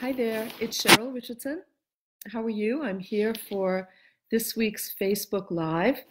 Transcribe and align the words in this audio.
Hi 0.00 0.10
there, 0.10 0.48
it's 0.60 0.82
Cheryl 0.82 1.14
Richardson. 1.14 1.62
How 2.26 2.42
are 2.42 2.50
you? 2.50 2.82
I'm 2.82 2.98
here 2.98 3.32
for 3.48 3.88
this 4.28 4.56
week's 4.56 4.92
Facebook 5.00 5.52
Live 5.52 6.02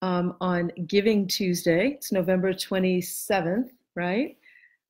um, 0.00 0.36
on 0.40 0.72
Giving 0.86 1.28
Tuesday. 1.28 1.88
It's 1.88 2.10
November 2.10 2.54
27th, 2.54 3.68
right? 3.94 4.38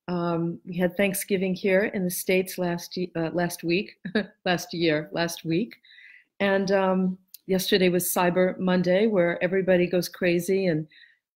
Um, 0.07 0.59
we 0.65 0.77
had 0.77 0.95
Thanksgiving 0.95 1.53
here 1.53 1.91
in 1.93 2.05
the 2.05 2.09
States 2.09 2.57
last, 2.57 2.97
uh, 3.17 3.29
last 3.33 3.65
week, 3.65 3.99
last 4.45 4.73
year, 4.73 5.09
last 5.11 5.43
week. 5.43 5.75
And 6.39 6.71
um, 6.71 7.17
yesterday 7.47 7.89
was 7.89 8.05
Cyber 8.05 8.57
Monday, 8.57 9.07
where 9.07 9.43
everybody 9.43 9.87
goes 9.87 10.07
crazy 10.07 10.67
and 10.67 10.87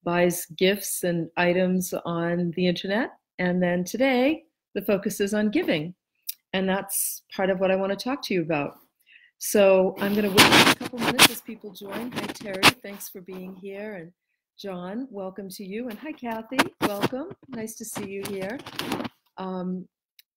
buys 0.06 0.46
gifts 0.58 1.04
and 1.04 1.30
items 1.36 1.94
on 2.06 2.52
the 2.56 2.66
internet. 2.66 3.12
And 3.38 3.62
then 3.62 3.84
today, 3.84 4.46
the 4.74 4.82
focus 4.82 5.20
is 5.20 5.34
on 5.34 5.52
giving. 5.52 5.94
And 6.54 6.68
that's 6.68 7.22
part 7.34 7.50
of 7.50 7.60
what 7.60 7.72
I 7.72 7.76
want 7.76 7.98
to 7.98 8.04
talk 8.04 8.22
to 8.24 8.34
you 8.34 8.42
about. 8.42 8.80
So 9.38 9.96
I'm 10.00 10.14
going 10.14 10.26
to 10.26 10.30
wait 10.30 10.72
a 10.72 10.76
couple 10.76 11.00
minutes 11.00 11.30
as 11.32 11.42
people 11.42 11.72
join. 11.72 12.12
Hi, 12.12 12.28
Terry. 12.28 12.62
Thanks 12.84 13.10
for 13.10 13.22
being 13.22 13.56
here. 13.56 13.94
And 13.96 14.12
John, 14.60 15.08
welcome 15.10 15.50
to 15.50 15.64
you. 15.64 15.88
And 15.90 15.98
hi, 15.98 16.12
Kathy. 16.12 16.58
Welcome. 16.82 17.30
Nice 17.48 17.76
to 17.76 17.86
see 17.86 18.06
you 18.06 18.24
here. 18.28 18.60
Um, 19.38 19.88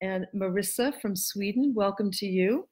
and 0.00 0.26
Marissa 0.34 0.98
from 1.00 1.16
Sweden, 1.16 1.72
welcome 1.74 2.10
to 2.12 2.26
you. 2.26 2.68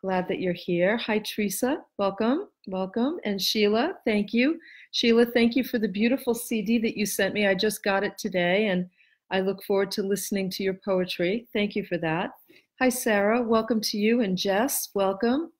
Glad 0.00 0.26
that 0.28 0.40
you're 0.40 0.52
here. 0.52 0.96
Hi, 0.96 1.18
Teresa. 1.18 1.82
Welcome. 1.98 2.48
Welcome. 2.66 3.20
And 3.24 3.40
Sheila, 3.40 3.94
thank 4.04 4.32
you. 4.32 4.58
Sheila, 4.90 5.26
thank 5.26 5.54
you 5.54 5.62
for 5.62 5.78
the 5.78 5.88
beautiful 5.88 6.34
CD 6.34 6.78
that 6.78 6.96
you 6.96 7.06
sent 7.06 7.34
me. 7.34 7.46
I 7.46 7.54
just 7.54 7.84
got 7.84 8.02
it 8.02 8.16
today 8.18 8.68
and 8.68 8.88
I 9.30 9.40
look 9.40 9.62
forward 9.62 9.90
to 9.92 10.02
listening 10.02 10.50
to 10.50 10.62
your 10.62 10.74
poetry. 10.74 11.46
Thank 11.52 11.76
you 11.76 11.84
for 11.84 11.98
that. 11.98 12.32
Hi, 12.82 12.88
Sarah. 12.88 13.40
Welcome 13.40 13.80
to 13.80 13.96
you. 13.96 14.22
And 14.22 14.36
Jess, 14.36 14.88
welcome. 14.92 15.52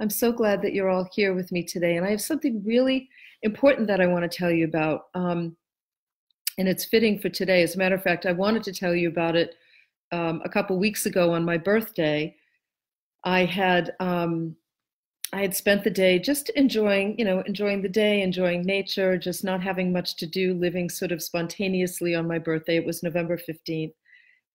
I'm 0.00 0.08
so 0.08 0.32
glad 0.32 0.62
that 0.62 0.72
you're 0.72 0.88
all 0.88 1.06
here 1.12 1.34
with 1.34 1.52
me 1.52 1.62
today. 1.62 1.98
And 1.98 2.06
I 2.06 2.10
have 2.10 2.22
something 2.22 2.62
really 2.64 3.10
important 3.42 3.86
that 3.88 4.00
I 4.00 4.06
want 4.06 4.22
to 4.22 4.34
tell 4.34 4.50
you 4.50 4.64
about. 4.64 5.08
Um, 5.12 5.58
and 6.56 6.66
it's 6.66 6.86
fitting 6.86 7.18
for 7.18 7.28
today. 7.28 7.62
As 7.62 7.74
a 7.74 7.78
matter 7.78 7.96
of 7.96 8.02
fact, 8.02 8.24
I 8.24 8.32
wanted 8.32 8.62
to 8.62 8.72
tell 8.72 8.94
you 8.94 9.08
about 9.08 9.36
it 9.36 9.56
um, 10.10 10.40
a 10.42 10.48
couple 10.48 10.78
weeks 10.78 11.04
ago 11.04 11.34
on 11.34 11.44
my 11.44 11.58
birthday. 11.58 12.34
I 13.24 13.44
had 13.44 13.94
um, 14.00 14.56
I 15.34 15.42
had 15.42 15.54
spent 15.54 15.84
the 15.84 15.90
day 15.90 16.18
just 16.18 16.48
enjoying, 16.48 17.18
you 17.18 17.26
know, 17.26 17.40
enjoying 17.40 17.82
the 17.82 17.90
day, 17.90 18.22
enjoying 18.22 18.62
nature, 18.62 19.18
just 19.18 19.44
not 19.44 19.62
having 19.62 19.92
much 19.92 20.16
to 20.16 20.26
do, 20.26 20.54
living 20.54 20.88
sort 20.88 21.12
of 21.12 21.22
spontaneously 21.22 22.14
on 22.14 22.26
my 22.26 22.38
birthday. 22.38 22.76
It 22.76 22.86
was 22.86 23.02
November 23.02 23.36
15th. 23.36 23.92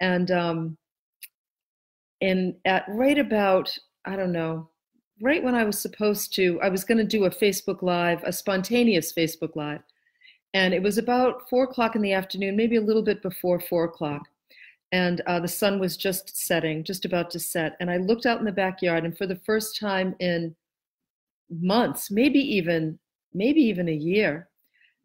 And 0.02 0.32
um, 0.32 0.78
and 2.22 2.56
at 2.66 2.86
right 2.90 3.18
about 3.18 3.76
i 4.06 4.16
don't 4.16 4.32
know 4.32 4.70
right 5.22 5.44
when 5.44 5.56
i 5.56 5.64
was 5.64 5.80
supposed 5.80 6.34
to 6.34 6.60
i 6.62 6.70
was 6.70 6.84
going 6.84 6.98
to 6.98 7.04
do 7.04 7.26
a 7.26 7.30
facebook 7.30 7.82
live 7.82 8.22
a 8.24 8.34
spontaneous 8.34 9.14
facebook 9.14 9.56
live 9.56 9.82
and 10.54 10.74
it 10.74 10.82
was 10.82 10.98
about 10.98 11.48
four 11.50 11.64
o'clock 11.64 11.96
in 11.96 12.02
the 12.02 12.14
afternoon 12.14 12.56
maybe 12.56 12.78
a 12.78 12.82
little 12.82 13.04
bit 13.04 13.22
before 13.22 13.60
four 13.60 13.86
o'clock 13.86 14.24
and 14.92 15.22
uh, 15.28 15.40
the 15.40 15.48
sun 15.48 15.80
was 15.80 15.96
just 15.96 16.36
setting 16.36 16.84
just 16.84 17.06
about 17.06 17.30
to 17.30 17.40
set 17.40 17.76
and 17.80 17.90
i 17.90 17.98
looked 17.98 18.26
out 18.26 18.40
in 18.40 18.46
the 18.46 18.52
backyard 18.52 19.06
and 19.06 19.18
for 19.18 19.28
the 19.28 19.40
first 19.46 19.80
time 19.80 20.16
in 20.20 20.56
months 21.50 22.12
maybe 22.12 22.40
even 22.40 22.98
maybe 23.34 23.62
even 23.62 23.90
a 23.90 23.94
year 23.94 24.50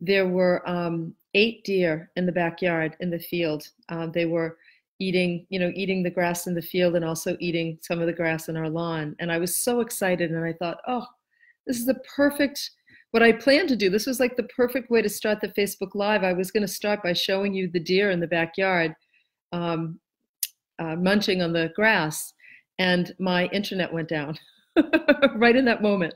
there 0.00 0.28
were 0.28 0.68
um, 0.68 1.14
eight 1.34 1.64
deer 1.64 2.10
in 2.16 2.26
the 2.26 2.32
backyard 2.32 2.96
in 3.00 3.10
the 3.10 3.18
field. 3.18 3.68
Uh, 3.88 4.06
they 4.06 4.26
were 4.26 4.58
eating 5.00 5.46
you 5.48 5.58
know 5.58 5.72
eating 5.74 6.02
the 6.02 6.10
grass 6.10 6.46
in 6.46 6.54
the 6.54 6.62
field 6.62 6.94
and 6.94 7.04
also 7.04 7.36
eating 7.40 7.78
some 7.82 8.00
of 8.00 8.06
the 8.06 8.12
grass 8.12 8.48
in 8.48 8.56
our 8.56 8.68
lawn. 8.68 9.14
And 9.18 9.30
i 9.32 9.38
was 9.38 9.58
so 9.58 9.80
excited 9.80 10.30
and 10.30 10.44
i 10.44 10.52
thought 10.52 10.78
oh 10.86 11.06
this 11.66 11.78
is 11.78 11.86
the 11.86 12.00
perfect 12.16 12.70
what 13.10 13.22
i 13.22 13.32
planned 13.32 13.68
to 13.68 13.76
do 13.76 13.90
this 13.90 14.06
was 14.06 14.20
like 14.20 14.36
the 14.36 14.44
perfect 14.44 14.90
way 14.90 15.02
to 15.02 15.08
start 15.08 15.40
the 15.40 15.48
facebook 15.48 15.94
live. 15.94 16.22
I 16.22 16.32
was 16.32 16.50
going 16.50 16.62
to 16.62 16.72
start 16.72 17.02
by 17.02 17.12
showing 17.12 17.54
you 17.54 17.68
the 17.68 17.80
deer 17.80 18.10
in 18.10 18.20
the 18.20 18.26
backyard 18.26 18.94
um, 19.52 19.98
uh, 20.78 20.96
munching 20.96 21.42
on 21.42 21.52
the 21.52 21.72
grass 21.74 22.32
and 22.78 23.14
my 23.18 23.46
internet 23.46 23.92
went 23.92 24.08
down 24.08 24.36
right 25.36 25.54
in 25.54 25.64
that 25.64 25.82
moment. 25.82 26.14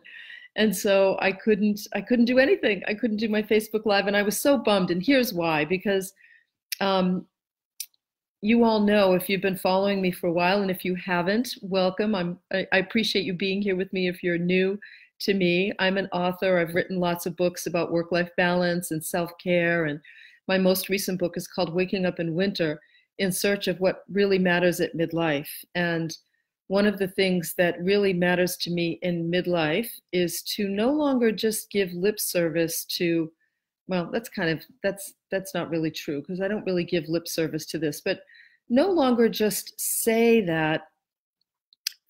And 0.56 0.74
so 0.74 1.16
i 1.20 1.32
couldn't 1.32 1.80
i 1.94 2.00
couldn't 2.00 2.24
do 2.26 2.38
anything. 2.38 2.82
I 2.86 2.94
couldn't 2.94 3.18
do 3.18 3.28
my 3.28 3.42
facebook 3.42 3.86
live 3.86 4.06
and 4.06 4.16
i 4.16 4.22
was 4.22 4.38
so 4.38 4.56
bummed. 4.56 4.92
And 4.92 5.02
here's 5.04 5.34
why 5.34 5.64
because 5.64 6.12
um, 6.80 7.26
you 8.40 8.64
all 8.64 8.80
know 8.80 9.14
if 9.14 9.28
you've 9.28 9.42
been 9.42 9.56
following 9.56 10.00
me 10.00 10.10
for 10.12 10.28
a 10.28 10.32
while, 10.32 10.62
and 10.62 10.70
if 10.70 10.84
you 10.84 10.94
haven't, 10.94 11.54
welcome. 11.62 12.14
I'm, 12.14 12.38
I, 12.52 12.66
I 12.72 12.78
appreciate 12.78 13.24
you 13.24 13.32
being 13.32 13.60
here 13.60 13.76
with 13.76 13.92
me. 13.92 14.08
If 14.08 14.22
you're 14.22 14.38
new 14.38 14.78
to 15.20 15.34
me, 15.34 15.72
I'm 15.78 15.98
an 15.98 16.08
author. 16.12 16.58
I've 16.58 16.74
written 16.74 17.00
lots 17.00 17.26
of 17.26 17.36
books 17.36 17.66
about 17.66 17.90
work 17.90 18.12
life 18.12 18.30
balance 18.36 18.90
and 18.92 19.04
self 19.04 19.32
care. 19.42 19.86
And 19.86 20.00
my 20.46 20.58
most 20.58 20.88
recent 20.88 21.18
book 21.18 21.36
is 21.36 21.48
called 21.48 21.74
Waking 21.74 22.06
Up 22.06 22.20
in 22.20 22.34
Winter 22.34 22.80
in 23.18 23.32
Search 23.32 23.66
of 23.66 23.80
What 23.80 24.04
Really 24.08 24.38
Matters 24.38 24.80
at 24.80 24.96
Midlife. 24.96 25.48
And 25.74 26.16
one 26.68 26.86
of 26.86 26.98
the 26.98 27.08
things 27.08 27.54
that 27.58 27.82
really 27.82 28.12
matters 28.12 28.56
to 28.58 28.70
me 28.70 28.98
in 29.02 29.30
midlife 29.30 29.88
is 30.12 30.42
to 30.42 30.68
no 30.68 30.92
longer 30.92 31.32
just 31.32 31.70
give 31.70 31.92
lip 31.92 32.20
service 32.20 32.84
to 32.84 33.32
well 33.88 34.10
that's 34.12 34.28
kind 34.28 34.50
of 34.50 34.62
that's 34.82 35.14
that's 35.30 35.54
not 35.54 35.70
really 35.70 35.90
true 35.90 36.20
because 36.20 36.40
i 36.40 36.48
don't 36.48 36.64
really 36.64 36.84
give 36.84 37.08
lip 37.08 37.28
service 37.28 37.66
to 37.66 37.78
this 37.78 38.00
but 38.00 38.20
no 38.68 38.90
longer 38.90 39.28
just 39.28 39.78
say 39.80 40.40
that 40.40 40.88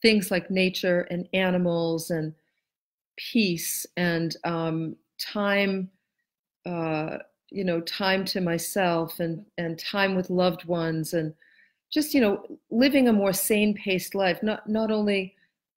things 0.02 0.30
like 0.30 0.50
nature 0.50 1.02
and 1.10 1.28
animals 1.32 2.10
and 2.10 2.34
peace 3.16 3.84
and 3.96 4.36
um, 4.44 4.96
time 5.18 5.90
uh, 6.66 7.18
you 7.50 7.64
know 7.64 7.80
time 7.82 8.24
to 8.24 8.40
myself 8.40 9.20
and 9.20 9.44
and 9.56 9.78
time 9.78 10.14
with 10.14 10.30
loved 10.30 10.64
ones 10.66 11.14
and 11.14 11.32
just 11.90 12.14
you 12.14 12.20
know 12.20 12.44
living 12.70 13.08
a 13.08 13.12
more 13.12 13.32
sane 13.32 13.74
paced 13.74 14.14
life 14.14 14.42
not 14.42 14.68
not 14.68 14.90
only 14.90 15.34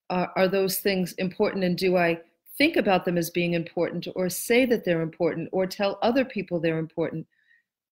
are, 0.09 0.31
are 0.35 0.47
those 0.47 0.79
things 0.79 1.13
important 1.13 1.63
and 1.63 1.77
do 1.77 1.95
i 1.95 2.19
think 2.57 2.75
about 2.75 3.05
them 3.05 3.17
as 3.17 3.29
being 3.29 3.53
important 3.53 4.07
or 4.15 4.29
say 4.29 4.65
that 4.65 4.85
they're 4.85 5.01
important 5.01 5.49
or 5.51 5.65
tell 5.65 5.99
other 6.01 6.25
people 6.25 6.59
they're 6.59 6.79
important. 6.79 7.25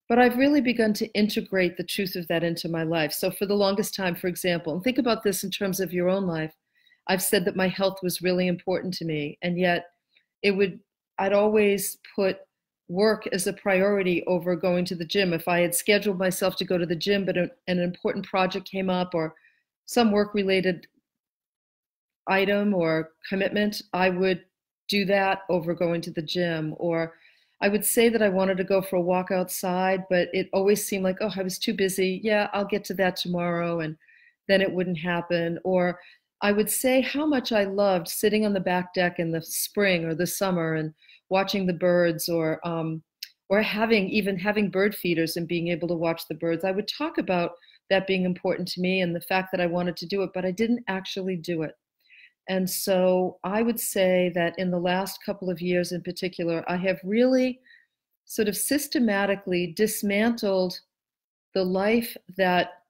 But 0.07 0.19
I've 0.19 0.37
really 0.37 0.61
begun 0.61 0.93
to 0.95 1.07
integrate 1.13 1.77
the 1.77 1.83
truth 1.83 2.15
of 2.15 2.27
that 2.27 2.43
into 2.43 2.67
my 2.67 2.83
life. 2.83 3.13
So, 3.13 3.29
for 3.29 3.45
the 3.45 3.55
longest 3.55 3.95
time, 3.95 4.15
for 4.15 4.27
example, 4.27 4.73
and 4.73 4.83
think 4.83 4.97
about 4.97 5.23
this 5.23 5.43
in 5.43 5.51
terms 5.51 5.79
of 5.79 5.93
your 5.93 6.09
own 6.09 6.25
life, 6.25 6.53
I've 7.07 7.21
said 7.21 7.45
that 7.45 7.55
my 7.55 7.67
health 7.67 7.99
was 8.01 8.21
really 8.21 8.47
important 8.47 8.93
to 8.95 9.05
me. 9.05 9.37
And 9.43 9.59
yet, 9.59 9.85
it 10.41 10.51
would, 10.51 10.79
I'd 11.19 11.33
always 11.33 11.97
put 12.15 12.39
work 12.87 13.27
as 13.31 13.45
a 13.45 13.53
priority 13.53 14.23
over 14.25 14.55
going 14.55 14.83
to 14.85 14.95
the 14.95 15.05
gym. 15.05 15.31
If 15.31 15.47
I 15.47 15.59
had 15.59 15.75
scheduled 15.75 16.17
myself 16.17 16.55
to 16.57 16.65
go 16.65 16.77
to 16.77 16.87
the 16.87 16.95
gym, 16.95 17.23
but 17.23 17.37
an, 17.37 17.51
an 17.67 17.79
important 17.79 18.25
project 18.25 18.69
came 18.69 18.89
up 18.89 19.13
or 19.13 19.35
some 19.85 20.11
work 20.11 20.33
related 20.33 20.87
item 22.27 22.73
or 22.73 23.11
commitment, 23.27 23.83
I 23.93 24.09
would 24.09 24.43
do 24.89 25.05
that 25.05 25.41
over 25.49 25.73
going 25.73 26.01
to 26.01 26.11
the 26.11 26.21
gym 26.21 26.75
or 26.77 27.13
I 27.61 27.67
would 27.67 27.85
say 27.85 28.09
that 28.09 28.21
I 28.21 28.29
wanted 28.29 28.57
to 28.57 28.63
go 28.63 28.81
for 28.81 28.95
a 28.95 29.01
walk 29.01 29.31
outside, 29.31 30.05
but 30.09 30.29
it 30.33 30.49
always 30.53 30.85
seemed 30.85 31.03
like, 31.03 31.17
oh, 31.19 31.31
I 31.35 31.43
was 31.43 31.59
too 31.59 31.73
busy. 31.73 32.21
Yeah, 32.23 32.49
I'll 32.53 32.65
get 32.65 32.85
to 32.85 32.93
that 32.95 33.17
tomorrow. 33.17 33.81
And 33.81 33.97
then 34.47 34.61
it 34.61 34.71
wouldn't 34.71 34.97
happen. 34.97 35.59
Or 35.65 35.99
I 36.41 36.53
would 36.53 36.69
say 36.69 37.01
how 37.01 37.25
much 37.25 37.51
I 37.51 37.65
loved 37.65 38.07
sitting 38.07 38.45
on 38.45 38.53
the 38.53 38.61
back 38.61 38.93
deck 38.93 39.19
in 39.19 39.31
the 39.31 39.41
spring 39.41 40.05
or 40.05 40.15
the 40.15 40.25
summer 40.27 40.75
and 40.75 40.93
watching 41.27 41.67
the 41.67 41.73
birds 41.73 42.29
or, 42.29 42.65
um, 42.65 43.03
or 43.49 43.61
having 43.61 44.09
even 44.09 44.37
having 44.37 44.69
bird 44.69 44.95
feeders 44.95 45.35
and 45.35 45.47
being 45.47 45.67
able 45.67 45.87
to 45.89 45.95
watch 45.95 46.27
the 46.29 46.35
birds. 46.35 46.63
I 46.63 46.71
would 46.71 46.87
talk 46.87 47.17
about 47.17 47.51
that 47.89 48.07
being 48.07 48.23
important 48.23 48.69
to 48.69 48.81
me 48.81 49.01
and 49.01 49.13
the 49.13 49.21
fact 49.21 49.49
that 49.51 49.59
I 49.59 49.65
wanted 49.65 49.97
to 49.97 50.05
do 50.05 50.21
it, 50.23 50.29
but 50.33 50.45
I 50.45 50.51
didn't 50.51 50.83
actually 50.87 51.35
do 51.35 51.63
it. 51.63 51.75
And 52.49 52.67
so 52.67 53.37
I 53.43 53.61
would 53.61 53.79
say 53.79 54.31
that 54.33 54.57
in 54.57 54.71
the 54.71 54.79
last 54.79 55.23
couple 55.23 55.51
of 55.51 55.61
years 55.61 55.91
in 55.91 56.01
particular, 56.01 56.65
I 56.67 56.77
have 56.77 56.99
really 57.03 57.59
sort 58.25 58.47
of 58.47 58.57
systematically 58.57 59.67
dismantled 59.67 60.79
the 61.53 61.63
life 61.63 62.17
that 62.37 62.83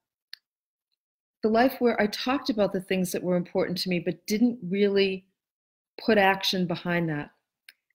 the 1.43 1.49
life 1.49 1.75
where 1.79 2.01
I 2.01 2.07
talked 2.07 2.49
about 2.49 2.73
the 2.73 2.81
things 2.81 3.11
that 3.11 3.23
were 3.23 3.37
important 3.37 3.77
to 3.79 3.89
me, 3.89 3.99
but 3.99 4.25
didn't 4.27 4.59
really 4.61 5.25
put 6.03 6.17
action 6.17 6.65
behind 6.65 7.07
that 7.09 7.31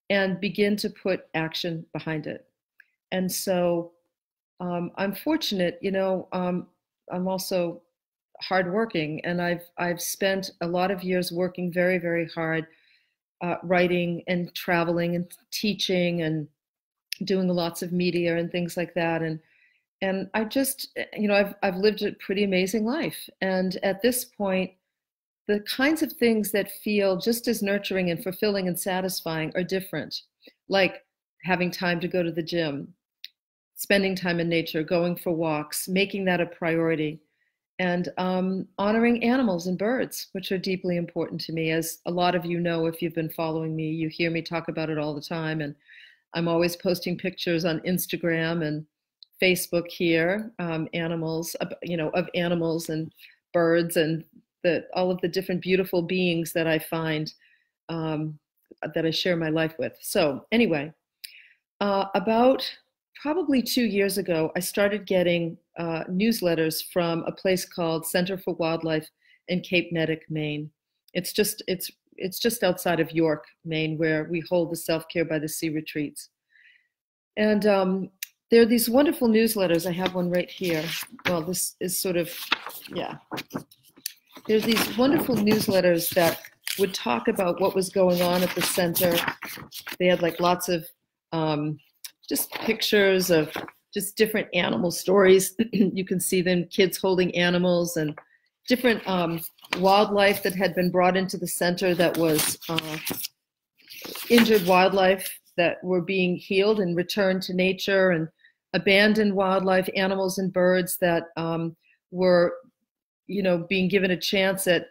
and 0.09 0.39
begin 0.39 0.75
to 0.77 0.89
put 0.89 1.27
action 1.35 1.85
behind 1.93 2.25
it. 2.25 2.47
And 3.11 3.31
so 3.31 3.91
um, 4.59 4.91
I'm 4.97 5.13
fortunate, 5.13 5.77
you 5.81 5.91
know, 5.91 6.27
um, 6.31 6.67
I'm 7.11 7.27
also 7.27 7.81
hardworking, 8.41 9.23
and 9.25 9.41
I've 9.41 9.63
I've 9.77 10.01
spent 10.01 10.51
a 10.61 10.67
lot 10.67 10.91
of 10.91 11.03
years 11.03 11.31
working 11.31 11.71
very 11.71 11.97
very 11.97 12.27
hard, 12.27 12.67
uh, 13.41 13.55
writing 13.63 14.23
and 14.27 14.53
traveling 14.55 15.15
and 15.15 15.31
teaching 15.51 16.21
and 16.21 16.47
doing 17.23 17.47
lots 17.47 17.81
of 17.81 17.91
media 17.91 18.37
and 18.37 18.51
things 18.51 18.77
like 18.77 18.93
that. 18.95 19.21
And 19.21 19.39
and 20.01 20.29
I 20.33 20.43
just, 20.43 20.97
you 21.13 21.27
know, 21.27 21.35
I've 21.35 21.55
I've 21.63 21.77
lived 21.77 22.03
a 22.03 22.13
pretty 22.13 22.43
amazing 22.43 22.85
life, 22.85 23.29
and 23.41 23.77
at 23.83 24.01
this 24.01 24.25
point, 24.25 24.71
the 25.47 25.61
kinds 25.61 26.01
of 26.01 26.11
things 26.13 26.51
that 26.51 26.71
feel 26.71 27.17
just 27.17 27.47
as 27.47 27.61
nurturing 27.61 28.09
and 28.09 28.23
fulfilling 28.23 28.67
and 28.67 28.79
satisfying 28.79 29.51
are 29.55 29.63
different, 29.63 30.21
like 30.67 31.05
having 31.43 31.71
time 31.71 31.99
to 31.99 32.07
go 32.07 32.23
to 32.23 32.31
the 32.31 32.43
gym, 32.43 32.93
spending 33.75 34.15
time 34.15 34.39
in 34.39 34.49
nature, 34.49 34.83
going 34.83 35.15
for 35.15 35.31
walks, 35.31 35.87
making 35.87 36.25
that 36.25 36.41
a 36.41 36.45
priority, 36.45 37.19
and 37.79 38.09
um, 38.17 38.67
honoring 38.77 39.23
animals 39.23 39.67
and 39.67 39.77
birds, 39.77 40.27
which 40.31 40.51
are 40.51 40.57
deeply 40.57 40.97
important 40.97 41.41
to 41.41 41.53
me. 41.53 41.71
As 41.71 41.99
a 42.05 42.11
lot 42.11 42.35
of 42.35 42.45
you 42.45 42.59
know, 42.59 42.85
if 42.85 43.01
you've 43.01 43.15
been 43.15 43.29
following 43.29 43.75
me, 43.75 43.89
you 43.89 44.07
hear 44.07 44.31
me 44.31 44.41
talk 44.41 44.67
about 44.69 44.89
it 44.89 44.97
all 44.97 45.13
the 45.13 45.21
time. 45.21 45.61
And 45.61 45.75
I'm 46.33 46.47
always 46.47 46.75
posting 46.75 47.17
pictures 47.17 47.65
on 47.65 47.81
Instagram 47.81 48.65
and 48.65 48.85
Facebook 49.41 49.87
here, 49.87 50.51
um, 50.59 50.87
animals, 50.93 51.55
you 51.83 51.97
know, 51.97 52.09
of 52.09 52.29
animals 52.33 52.89
and 52.89 53.11
birds 53.53 53.97
and 53.97 54.23
the, 54.63 54.85
all 54.93 55.11
of 55.11 55.19
the 55.21 55.27
different 55.27 55.61
beautiful 55.61 56.01
beings 56.01 56.53
that 56.53 56.67
I 56.67 56.79
find 56.79 57.33
um, 57.89 58.39
that 58.93 59.05
I 59.05 59.11
share 59.11 59.35
my 59.35 59.49
life 59.49 59.75
with. 59.77 59.97
So, 60.01 60.45
anyway, 60.51 60.93
uh, 61.81 62.05
about 62.15 62.69
probably 63.25 63.59
two 63.59 63.85
years 63.85 64.19
ago, 64.19 64.51
I 64.55 64.59
started 64.59 65.07
getting 65.07 65.57
uh, 65.79 66.03
newsletters 66.03 66.83
from 66.93 67.23
a 67.23 67.31
place 67.31 67.65
called 67.65 68.05
Center 68.05 68.37
for 68.37 68.53
Wildlife 68.53 69.09
in 69.47 69.61
Cape 69.61 69.91
Neddick, 69.91 70.21
Maine. 70.29 70.69
It's 71.15 71.33
just 71.33 71.63
it's 71.67 71.89
it's 72.17 72.37
just 72.37 72.61
outside 72.61 72.99
of 72.99 73.11
York, 73.11 73.45
Maine, 73.65 73.97
where 73.97 74.25
we 74.25 74.43
hold 74.47 74.71
the 74.71 74.75
self 74.75 75.05
care 75.11 75.25
by 75.25 75.39
the 75.39 75.49
sea 75.49 75.69
retreats. 75.69 76.29
And 77.35 77.65
um, 77.65 78.09
there 78.51 78.61
are 78.61 78.67
these 78.67 78.91
wonderful 78.91 79.27
newsletters. 79.27 79.87
I 79.87 79.91
have 79.93 80.13
one 80.13 80.29
right 80.29 80.51
here. 80.51 80.85
Well, 81.27 81.41
this 81.41 81.77
is 81.79 81.99
sort 81.99 82.17
of 82.17 82.31
yeah. 82.93 83.15
There's 84.45 84.65
these 84.65 84.97
wonderful 84.99 85.35
newsletters 85.35 86.13
that 86.13 86.41
would 86.77 86.93
talk 86.93 87.27
about 87.27 87.59
what 87.59 87.73
was 87.73 87.89
going 87.89 88.21
on 88.21 88.43
at 88.43 88.53
the 88.53 88.61
center. 88.61 89.15
They 89.97 90.05
had 90.05 90.21
like 90.21 90.39
lots 90.39 90.69
of 90.69 90.85
um, 91.31 91.79
just 92.27 92.51
pictures 92.51 93.29
of 93.29 93.51
just 93.93 94.17
different 94.17 94.47
animal 94.53 94.91
stories. 94.91 95.55
you 95.71 96.05
can 96.05 96.19
see 96.19 96.41
them, 96.41 96.65
kids 96.65 96.97
holding 96.97 97.35
animals 97.35 97.97
and 97.97 98.17
different 98.67 99.07
um, 99.07 99.39
wildlife 99.77 100.43
that 100.43 100.55
had 100.55 100.75
been 100.75 100.91
brought 100.91 101.15
into 101.15 101.37
the 101.37 101.47
center 101.47 101.93
that 101.95 102.17
was 102.17 102.57
uh, 102.67 102.97
injured 104.29 104.65
wildlife 104.65 105.31
that 105.57 105.83
were 105.83 106.01
being 106.01 106.35
healed 106.35 106.79
and 106.79 106.97
returned 106.97 107.41
to 107.43 107.53
nature 107.53 108.11
and 108.11 108.27
abandoned 108.73 109.33
wildlife, 109.33 109.89
animals 109.95 110.37
and 110.37 110.51
birds 110.51 110.97
that 110.97 111.25
um, 111.37 111.75
were, 112.11 112.53
you 113.27 113.41
know, 113.41 113.65
being 113.69 113.87
given 113.87 114.11
a 114.11 114.17
chance 114.17 114.67
at 114.67 114.87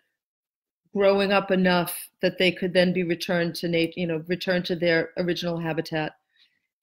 growing 0.94 1.32
up 1.32 1.50
enough 1.50 2.08
that 2.22 2.38
they 2.38 2.50
could 2.50 2.72
then 2.72 2.92
be 2.92 3.02
returned 3.02 3.54
to 3.54 3.68
nature, 3.68 4.00
you 4.00 4.06
know, 4.06 4.24
returned 4.26 4.64
to 4.64 4.76
their 4.76 5.10
original 5.18 5.58
habitat. 5.58 6.14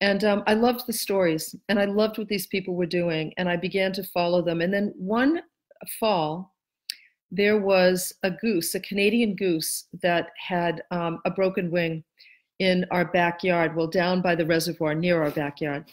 And 0.02 0.24
um, 0.24 0.44
I 0.48 0.56
loved 0.56 0.88
the 0.88 0.94
stories 0.94 1.56
and 1.70 1.80
I 1.80 1.86
loved 1.86 2.18
what 2.18 2.28
these 2.28 2.48
people 2.48 2.76
were 2.76 2.88
doing. 2.88 3.34
And 3.38 3.48
I 3.48 3.56
began 3.56 3.94
to 3.94 4.04
follow 4.04 4.42
them. 4.42 4.60
And 4.60 4.74
then 4.74 4.94
one 4.98 5.44
fall, 6.00 6.56
there 7.30 7.60
was 7.60 8.12
a 8.24 8.32
goose, 8.32 8.74
a 8.74 8.80
Canadian 8.80 9.36
goose, 9.36 9.86
that 10.02 10.32
had 10.36 10.84
um, 10.90 11.20
a 11.26 11.32
broken 11.32 11.70
wing 11.70 12.04
in 12.58 12.86
our 12.92 13.06
backyard, 13.06 13.76
well, 13.76 13.88
down 13.88 14.22
by 14.22 14.36
the 14.36 14.46
reservoir 14.46 14.96
near 14.96 15.22
our 15.22 15.32
backyard. 15.32 15.86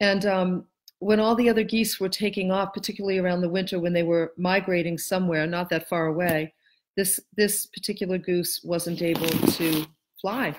And 0.00 0.26
um, 0.26 0.66
when 0.98 1.18
all 1.18 1.34
the 1.34 1.48
other 1.48 1.64
geese 1.64 1.98
were 1.98 2.08
taking 2.10 2.50
off, 2.50 2.74
particularly 2.74 3.18
around 3.18 3.40
the 3.40 3.48
winter 3.48 3.78
when 3.78 3.94
they 3.94 4.02
were 4.02 4.32
migrating 4.36 4.98
somewhere 4.98 5.46
not 5.46 5.70
that 5.70 5.88
far 5.88 6.06
away, 6.06 6.52
this, 6.96 7.18
this 7.36 7.66
particular 7.66 8.18
goose 8.18 8.60
wasn't 8.62 9.00
able 9.00 9.28
to 9.28 9.86
fly 10.20 10.54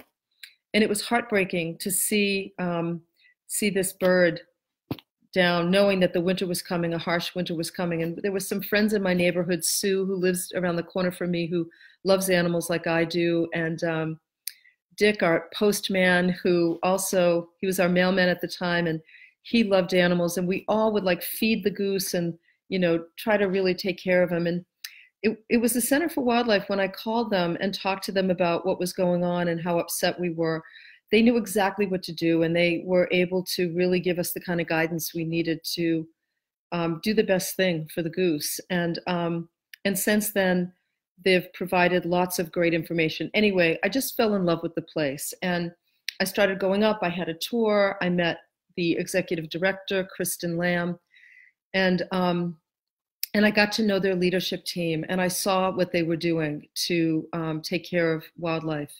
and 0.73 0.83
it 0.83 0.89
was 0.89 1.01
heartbreaking 1.01 1.77
to 1.79 1.91
see 1.91 2.53
um, 2.59 3.01
see 3.47 3.69
this 3.69 3.93
bird 3.93 4.41
down, 5.33 5.71
knowing 5.71 5.99
that 6.01 6.13
the 6.13 6.21
winter 6.21 6.45
was 6.45 6.61
coming, 6.61 6.93
a 6.93 6.97
harsh 6.97 7.33
winter 7.35 7.55
was 7.55 7.71
coming. 7.71 8.03
And 8.03 8.17
there 8.21 8.31
was 8.31 8.47
some 8.47 8.61
friends 8.61 8.93
in 8.93 9.01
my 9.01 9.13
neighborhood, 9.13 9.63
Sue, 9.63 10.05
who 10.05 10.15
lives 10.15 10.51
around 10.55 10.75
the 10.75 10.83
corner 10.83 11.11
from 11.11 11.31
me, 11.31 11.47
who 11.47 11.69
loves 12.03 12.29
animals 12.29 12.69
like 12.69 12.87
I 12.87 13.05
do, 13.05 13.47
and 13.53 13.83
um, 13.83 14.19
Dick, 14.97 15.23
our 15.23 15.49
postman, 15.53 16.29
who 16.43 16.79
also 16.83 17.49
he 17.59 17.67
was 17.67 17.79
our 17.79 17.89
mailman 17.89 18.29
at 18.29 18.41
the 18.41 18.47
time, 18.47 18.87
and 18.87 19.01
he 19.43 19.63
loved 19.63 19.93
animals, 19.93 20.37
and 20.37 20.47
we 20.47 20.65
all 20.67 20.91
would 20.93 21.03
like 21.03 21.23
feed 21.23 21.63
the 21.63 21.71
goose 21.71 22.13
and 22.13 22.37
you 22.69 22.79
know 22.79 23.05
try 23.17 23.37
to 23.37 23.45
really 23.45 23.73
take 23.73 24.01
care 24.01 24.23
of 24.23 24.31
him. 24.31 24.47
And 24.47 24.65
it, 25.23 25.43
it 25.49 25.57
was 25.57 25.73
the 25.73 25.81
Center 25.81 26.09
for 26.09 26.23
Wildlife 26.23 26.67
when 26.67 26.79
I 26.79 26.87
called 26.87 27.31
them 27.31 27.57
and 27.59 27.73
talked 27.73 28.03
to 28.05 28.11
them 28.11 28.31
about 28.31 28.65
what 28.65 28.79
was 28.79 28.93
going 28.93 29.23
on 29.23 29.49
and 29.49 29.61
how 29.61 29.79
upset 29.79 30.19
we 30.19 30.31
were. 30.31 30.63
They 31.11 31.21
knew 31.21 31.37
exactly 31.37 31.85
what 31.85 32.03
to 32.03 32.13
do, 32.13 32.43
and 32.43 32.55
they 32.55 32.83
were 32.85 33.07
able 33.11 33.43
to 33.55 33.73
really 33.75 33.99
give 33.99 34.17
us 34.17 34.31
the 34.31 34.39
kind 34.39 34.61
of 34.61 34.67
guidance 34.67 35.13
we 35.13 35.25
needed 35.25 35.59
to 35.75 36.07
um, 36.71 37.01
do 37.03 37.13
the 37.13 37.23
best 37.23 37.55
thing 37.55 37.87
for 37.93 38.01
the 38.01 38.09
goose. 38.09 38.59
And 38.69 38.99
um, 39.07 39.49
and 39.83 39.97
since 39.97 40.31
then, 40.31 40.71
they've 41.23 41.51
provided 41.53 42.05
lots 42.05 42.39
of 42.39 42.51
great 42.51 42.73
information. 42.73 43.29
Anyway, 43.33 43.77
I 43.83 43.89
just 43.89 44.15
fell 44.15 44.35
in 44.35 44.45
love 44.45 44.63
with 44.63 44.73
the 44.75 44.81
place, 44.81 45.33
and 45.41 45.71
I 46.19 46.23
started 46.23 46.59
going 46.59 46.83
up. 46.83 46.99
I 47.01 47.09
had 47.09 47.29
a 47.29 47.35
tour. 47.35 47.97
I 48.01 48.09
met 48.09 48.37
the 48.77 48.93
executive 48.93 49.49
director, 49.49 50.07
Kristen 50.15 50.55
Lamb, 50.55 50.97
and 51.73 52.03
um, 52.11 52.57
and 53.33 53.45
I 53.45 53.51
got 53.51 53.71
to 53.73 53.83
know 53.83 53.99
their 53.99 54.15
leadership 54.15 54.65
team 54.65 55.05
and 55.07 55.21
I 55.21 55.29
saw 55.29 55.71
what 55.71 55.91
they 55.91 56.03
were 56.03 56.17
doing 56.17 56.67
to 56.87 57.27
um, 57.33 57.61
take 57.61 57.89
care 57.89 58.13
of 58.13 58.25
wildlife. 58.37 58.93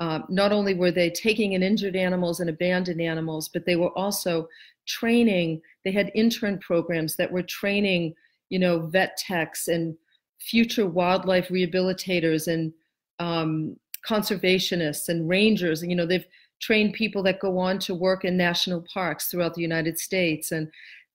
Um, 0.00 0.24
not 0.28 0.50
only 0.50 0.74
were 0.74 0.90
they 0.90 1.10
taking 1.10 1.52
in 1.52 1.62
injured 1.62 1.94
animals 1.94 2.40
and 2.40 2.50
abandoned 2.50 3.00
animals, 3.00 3.48
but 3.48 3.66
they 3.66 3.76
were 3.76 3.96
also 3.96 4.48
training. 4.86 5.60
They 5.84 5.92
had 5.92 6.10
intern 6.14 6.58
programs 6.58 7.16
that 7.16 7.30
were 7.30 7.42
training, 7.42 8.14
you 8.48 8.58
know, 8.58 8.86
vet 8.86 9.16
techs 9.18 9.68
and 9.68 9.96
future 10.40 10.86
wildlife 10.86 11.48
rehabilitators 11.48 12.48
and 12.48 12.72
um, 13.18 13.76
conservationists 14.08 15.08
and 15.08 15.28
rangers. 15.28 15.82
And, 15.82 15.90
you 15.90 15.96
know, 15.96 16.06
they've 16.06 16.26
trained 16.60 16.94
people 16.94 17.22
that 17.22 17.40
go 17.40 17.58
on 17.58 17.78
to 17.80 17.94
work 17.94 18.24
in 18.24 18.36
national 18.36 18.84
parks 18.92 19.28
throughout 19.28 19.54
the 19.54 19.62
United 19.62 19.98
States. 19.98 20.50
And 20.50 20.70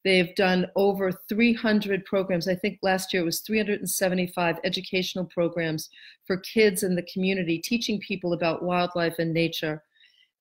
They've 0.06 0.36
done 0.36 0.68
over 0.76 1.12
300 1.12 2.06
programs. 2.06 2.48
I 2.48 2.54
think 2.54 2.78
last 2.84 3.12
year 3.12 3.24
it 3.24 3.26
was 3.26 3.42
375 3.42 4.60
educational 4.64 5.26
programs 5.26 5.90
for 6.26 6.38
kids 6.38 6.84
in 6.84 6.96
the 6.96 7.08
community, 7.12 7.58
teaching 7.58 8.00
people 8.00 8.34
about 8.34 8.62
wildlife 8.62 9.18
and 9.18 9.34
nature. 9.34 9.84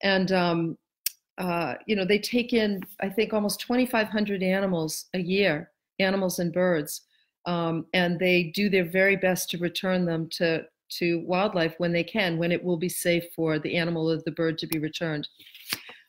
And, 0.03 0.31
um, 0.33 0.79
uh, 1.39 1.77
you 1.87 1.97
know, 1.97 2.05
they 2.05 2.19
take 2.19 2.53
in, 2.53 2.83
I 3.01 3.09
think, 3.09 3.33
almost 3.33 3.59
2,500 3.61 4.43
animals 4.43 5.07
a 5.15 5.19
year, 5.19 5.71
animals 5.99 6.41
and 6.41 6.53
birds. 6.53 7.01
Um, 7.47 7.87
and 7.95 8.19
they 8.19 8.53
do 8.55 8.69
their 8.69 8.85
very 8.85 9.17
best 9.17 9.49
to 9.51 9.59
return 9.59 10.05
them 10.05 10.29
to, 10.33 10.65
to 10.99 11.25
wildlife 11.27 11.75
when 11.79 11.93
they 11.93 12.05
can, 12.05 12.37
when 12.37 12.53
it 12.53 12.63
will 12.63 12.77
be 12.77 12.91
safe 12.91 13.25
for 13.35 13.59
the 13.59 13.77
animal 13.77 14.11
or 14.11 14.21
the 14.27 14.31
bird 14.31 14.59
to 14.59 14.67
be 14.67 14.79
returned. 14.79 15.27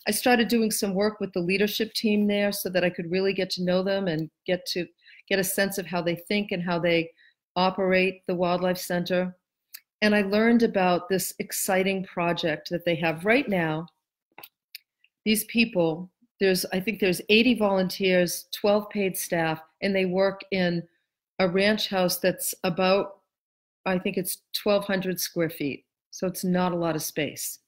I 0.07 0.11
started 0.11 0.47
doing 0.47 0.71
some 0.71 0.93
work 0.93 1.19
with 1.19 1.33
the 1.33 1.39
leadership 1.39 1.93
team 1.93 2.27
there 2.27 2.51
so 2.51 2.69
that 2.69 2.83
I 2.83 2.89
could 2.89 3.09
really 3.09 3.33
get 3.33 3.49
to 3.51 3.63
know 3.63 3.83
them 3.83 4.07
and 4.07 4.29
get 4.45 4.65
to 4.67 4.85
get 5.27 5.39
a 5.39 5.43
sense 5.43 5.77
of 5.77 5.87
how 5.87 6.01
they 6.01 6.15
think 6.15 6.51
and 6.51 6.61
how 6.61 6.77
they 6.79 7.09
operate 7.55 8.21
the 8.27 8.35
Wildlife 8.35 8.77
Center. 8.77 9.35
And 10.01 10.13
I 10.13 10.21
learned 10.21 10.61
about 10.61 11.09
this 11.09 11.33
exciting 11.39 12.03
project 12.03 12.69
that 12.69 12.85
they 12.85 12.95
have 12.95 13.25
right 13.25 13.47
now. 13.49 13.87
These 15.23 15.45
people, 15.45 16.11
there's 16.39 16.65
I 16.71 16.79
think 16.79 16.99
there's 16.99 17.21
80 17.29 17.55
volunteers, 17.55 18.45
12 18.53 18.89
paid 18.89 19.17
staff, 19.17 19.61
and 19.81 19.95
they 19.95 20.05
work 20.05 20.41
in 20.51 20.83
a 21.39 21.47
ranch 21.47 21.89
house 21.89 22.19
that's 22.19 22.53
about 22.63 23.21
I 23.87 23.99
think 23.99 24.17
it's 24.17 24.39
1200 24.63 25.19
square 25.19 25.49
feet. 25.49 25.85
So 26.11 26.27
it's 26.27 26.43
not 26.43 26.71
a 26.71 26.77
lot 26.77 26.95
of 26.95 27.03
space. 27.03 27.59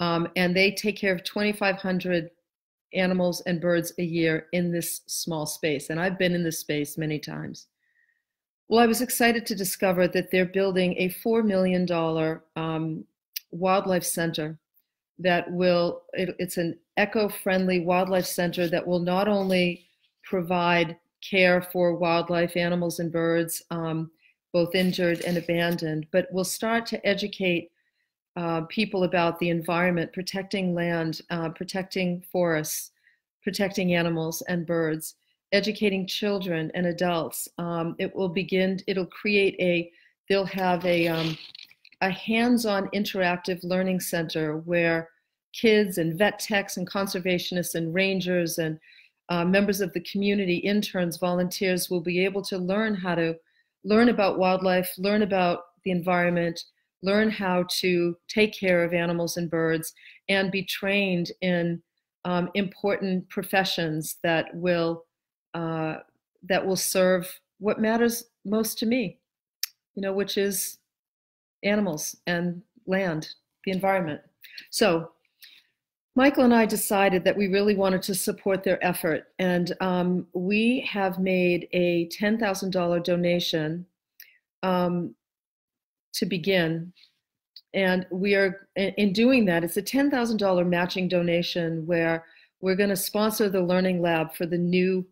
Um, 0.00 0.28
and 0.36 0.56
they 0.56 0.72
take 0.72 0.96
care 0.96 1.14
of 1.14 1.22
2,500 1.24 2.30
animals 2.94 3.42
and 3.42 3.60
birds 3.60 3.92
a 3.98 4.02
year 4.02 4.46
in 4.52 4.72
this 4.72 5.02
small 5.06 5.46
space. 5.46 5.90
And 5.90 6.00
I've 6.00 6.18
been 6.18 6.34
in 6.34 6.42
this 6.42 6.58
space 6.58 6.98
many 6.98 7.18
times. 7.18 7.66
Well, 8.68 8.80
I 8.80 8.86
was 8.86 9.02
excited 9.02 9.46
to 9.46 9.54
discover 9.54 10.08
that 10.08 10.30
they're 10.30 10.46
building 10.46 10.94
a 10.96 11.08
$4 11.08 11.44
million 11.44 11.86
um, 12.56 13.04
wildlife 13.50 14.04
center 14.04 14.58
that 15.18 15.50
will, 15.52 16.02
it, 16.14 16.34
it's 16.38 16.56
an 16.56 16.78
eco 16.98 17.28
friendly 17.28 17.80
wildlife 17.80 18.26
center 18.26 18.68
that 18.68 18.86
will 18.86 19.00
not 19.00 19.28
only 19.28 19.86
provide 20.24 20.96
care 21.20 21.60
for 21.60 21.96
wildlife, 21.96 22.56
animals, 22.56 23.00
and 23.00 23.12
birds, 23.12 23.62
um, 23.70 24.10
both 24.52 24.74
injured 24.74 25.20
and 25.22 25.36
abandoned, 25.36 26.06
but 26.10 26.32
will 26.32 26.44
start 26.44 26.86
to 26.86 27.06
educate 27.06 27.70
uh, 28.36 28.62
people 28.62 29.04
about 29.04 29.38
the 29.38 29.50
environment, 29.50 30.12
protecting 30.12 30.74
land, 30.74 31.20
uh, 31.30 31.48
protecting 31.50 32.22
forests, 32.32 32.92
protecting 33.42 33.94
animals 33.94 34.42
and 34.48 34.66
birds, 34.66 35.16
educating 35.52 36.06
children 36.06 36.70
and 36.74 36.86
adults. 36.86 37.48
Um, 37.58 37.96
it 37.98 38.14
will 38.14 38.28
begin, 38.28 38.78
it'll 38.86 39.06
create 39.06 39.56
a, 39.58 39.90
they'll 40.28 40.44
have 40.44 40.84
a, 40.84 41.08
um, 41.08 41.36
a 42.00 42.10
hands-on 42.10 42.88
interactive 42.88 43.58
learning 43.62 44.00
center 44.00 44.58
where 44.58 45.08
kids 45.52 45.98
and 45.98 46.16
vet 46.16 46.38
techs 46.38 46.76
and 46.76 46.88
conservationists 46.88 47.74
and 47.74 47.92
rangers 47.92 48.58
and 48.58 48.78
uh, 49.28 49.44
members 49.44 49.80
of 49.80 49.92
the 49.92 50.00
community, 50.00 50.56
interns, 50.56 51.16
volunteers 51.16 51.88
will 51.88 52.00
be 52.00 52.24
able 52.24 52.42
to 52.42 52.58
learn 52.58 52.94
how 52.94 53.14
to 53.14 53.36
learn 53.84 54.08
about 54.08 54.38
wildlife, 54.38 54.92
learn 54.98 55.22
about 55.22 55.60
the 55.84 55.90
environment, 55.90 56.64
learn 57.02 57.30
how 57.30 57.64
to 57.80 58.16
take 58.28 58.58
care 58.58 58.84
of 58.84 58.92
animals 58.92 59.36
and 59.36 59.50
birds, 59.50 59.92
and 60.28 60.50
be 60.50 60.64
trained 60.64 61.30
in 61.40 61.82
um, 62.24 62.50
important 62.54 63.28
professions 63.28 64.16
that 64.22 64.54
will 64.54 65.04
uh, 65.54 65.96
that 66.48 66.64
will 66.64 66.76
serve 66.76 67.40
what 67.58 67.80
matters 67.80 68.24
most 68.44 68.78
to 68.78 68.86
me, 68.86 69.18
you 69.94 70.02
know, 70.02 70.12
which 70.12 70.38
is 70.38 70.78
animals 71.62 72.16
and 72.26 72.62
land, 72.86 73.28
the 73.64 73.72
environment. 73.72 74.20
So 74.70 75.10
Michael 76.16 76.44
and 76.44 76.54
I 76.54 76.66
decided 76.66 77.24
that 77.24 77.36
we 77.36 77.48
really 77.48 77.76
wanted 77.76 78.02
to 78.02 78.14
support 78.14 78.64
their 78.64 78.84
effort, 78.84 79.28
and 79.38 79.72
um, 79.80 80.26
we 80.34 80.80
have 80.90 81.18
made 81.18 81.68
a 81.72 82.08
$10,000 82.08 83.04
donation 83.04 83.86
um, 84.62 85.14
to 86.14 86.26
begin. 86.26 86.92
And 87.72 88.06
we 88.10 88.34
are, 88.34 88.66
in 88.76 89.12
doing 89.12 89.44
that, 89.46 89.62
it's 89.62 89.76
a 89.76 89.82
$10,000 89.82 90.66
matching 90.66 91.08
donation 91.08 91.86
where 91.86 92.24
we're 92.60 92.76
going 92.76 92.90
to 92.90 92.96
sponsor 92.96 93.48
the 93.48 93.62
Learning 93.62 94.02
Lab 94.02 94.34
for 94.34 94.46
the 94.46 94.58
new 94.58 95.06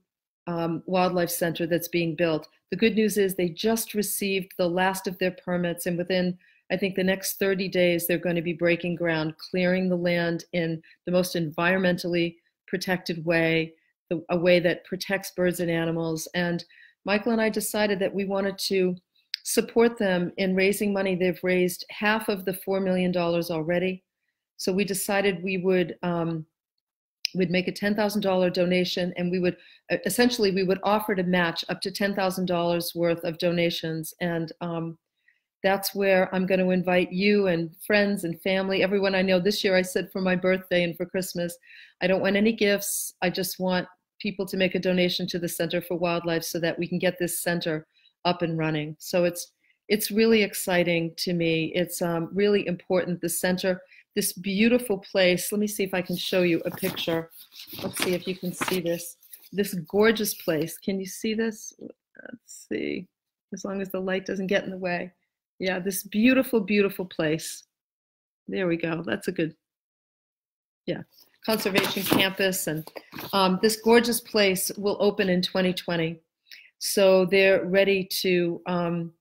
um, 0.47 0.83
wildlife 0.87 1.31
center 1.31 1.67
that's 1.67 1.89
being 1.89 2.17
built. 2.17 2.49
The 2.71 2.77
good 2.77 2.95
news 2.95 3.17
is 3.17 3.35
they 3.35 3.49
just 3.49 3.95
received 3.95 4.53
the 4.59 4.69
last 4.69 5.07
of 5.07 5.19
their 5.19 5.31
permits, 5.31 5.87
and 5.87 5.97
within, 5.97 6.37
I 6.71 6.77
think, 6.77 6.97
the 6.97 7.05
next 7.05 7.39
30 7.39 7.69
days, 7.69 8.07
they're 8.07 8.19
going 8.19 8.37
to 8.37 8.43
be 8.43 8.53
breaking 8.53 8.97
ground, 8.97 9.35
clearing 9.39 9.89
the 9.89 9.97
land 9.97 10.45
in 10.53 10.83
the 11.07 11.13
most 11.13 11.35
environmentally 11.35 12.37
protected 12.67 13.25
way, 13.25 13.75
a 14.31 14.37
way 14.37 14.59
that 14.61 14.85
protects 14.85 15.31
birds 15.33 15.61
and 15.61 15.71
animals. 15.71 16.29
And 16.35 16.65
Michael 17.05 17.33
and 17.33 17.41
I 17.41 17.49
decided 17.49 17.99
that 18.01 18.15
we 18.15 18.25
wanted 18.25 18.59
to 18.59 18.97
support 19.49 19.97
them 19.97 20.31
in 20.37 20.55
raising 20.55 20.93
money. 20.93 21.15
They've 21.15 21.41
raised 21.43 21.87
half 21.89 22.29
of 22.29 22.45
the 22.45 22.53
$4 22.53 22.85
million 22.85 23.17
already. 23.17 24.05
So 24.59 24.71
we 24.75 24.85
decided 24.85 25.43
we 25.43 25.57
would 25.57 25.97
um, 26.03 26.45
we'd 27.35 27.51
make 27.51 27.67
a 27.67 27.73
$10,000 27.73 28.53
donation 28.53 29.15
and 29.17 29.31
we 29.31 29.39
would 29.39 29.57
essentially 30.05 30.51
we 30.51 30.65
would 30.65 30.81
offer 30.83 31.15
to 31.15 31.23
match 31.23 31.65
up 31.71 31.81
to 31.81 31.91
$10,000 31.91 32.95
worth 32.95 33.25
of 33.25 33.39
donations 33.39 34.13
and 34.21 34.53
um, 34.61 34.99
that's 35.63 35.95
where 35.95 36.35
I'm 36.35 36.47
going 36.47 36.61
to 36.61 36.71
invite 36.71 37.11
you 37.11 37.47
and 37.47 37.75
friends 37.87 38.25
and 38.25 38.41
family, 38.43 38.83
everyone 38.83 39.15
I 39.15 39.23
know. 39.23 39.41
This 39.41 39.65
year 39.65 39.77
I 39.77 39.83
said 39.83 40.13
for 40.13 40.21
my 40.21 40.37
birthday 40.37 40.85
and 40.85 40.95
for 40.95 41.07
Christmas, 41.07 41.57
I 42.03 42.07
don't 42.07 42.21
want 42.21 42.37
any 42.37 42.53
gifts. 42.53 43.15
I 43.23 43.31
just 43.31 43.59
want 43.59 43.89
people 44.21 44.45
to 44.47 44.59
make 44.59 44.75
a 44.75 44.79
donation 44.79 45.27
to 45.29 45.39
the 45.39 45.49
Center 45.49 45.81
for 45.81 45.97
Wildlife 45.97 46.45
so 46.45 46.61
that 46.61 46.79
we 46.79 46.87
can 46.87 46.99
get 46.99 47.19
this 47.19 47.43
center 47.43 47.87
up 48.25 48.43
and 48.43 48.59
running. 48.59 48.97
So 48.99 49.25
it's 49.25 49.53
it's 49.89 50.11
really 50.11 50.43
exciting 50.43 51.15
to 51.17 51.33
me. 51.33 51.73
It's 51.75 52.03
um, 52.03 52.29
really 52.33 52.67
important. 52.67 53.21
The 53.21 53.29
center, 53.29 53.81
this 54.15 54.35
beautiful 54.35 54.99
place. 54.99 55.51
Let 55.51 55.61
me 55.61 55.67
see 55.67 55.83
if 55.83 55.95
I 55.95 56.03
can 56.03 56.17
show 56.17 56.43
you 56.43 56.61
a 56.67 56.71
picture. 56.71 57.31
Let's 57.83 58.03
see 58.05 58.15
if 58.15 58.27
you 58.27 58.37
can 58.37 58.53
see 58.53 58.81
this. 58.81 59.17
This 59.51 59.75
gorgeous 59.75 60.35
place. 60.35 60.77
Can 60.77 61.01
you 61.01 61.07
see 61.07 61.33
this? 61.33 61.73
Let's 61.81 62.67
see. 62.69 63.09
As 63.55 63.65
long 63.65 63.81
as 63.81 63.91
the 63.91 64.01
light 64.01 64.27
doesn't 64.27 64.49
get 64.49 64.65
in 64.65 64.71
the 64.71 64.77
way. 64.77 65.13
Yeah, 65.59 65.79
this 65.79 66.03
beautiful, 66.03 66.61
beautiful 66.61 67.07
place. 67.07 67.65
There 68.47 68.67
we 68.67 68.77
go. 68.77 69.03
That's 69.03 69.29
a 69.29 69.33
good, 69.33 69.55
yeah, 70.87 71.03
conservation 71.45 72.03
campus. 72.03 72.67
And 72.67 72.87
um, 73.33 73.59
this 73.63 73.77
gorgeous 73.77 74.21
place 74.21 74.71
will 74.77 74.97
open 75.01 75.29
in 75.29 75.43
2020. 75.43 76.21
So 76.79 77.25
they're 77.25 77.65
ready 77.65 78.05
to 78.05 78.61
um, 78.67 79.13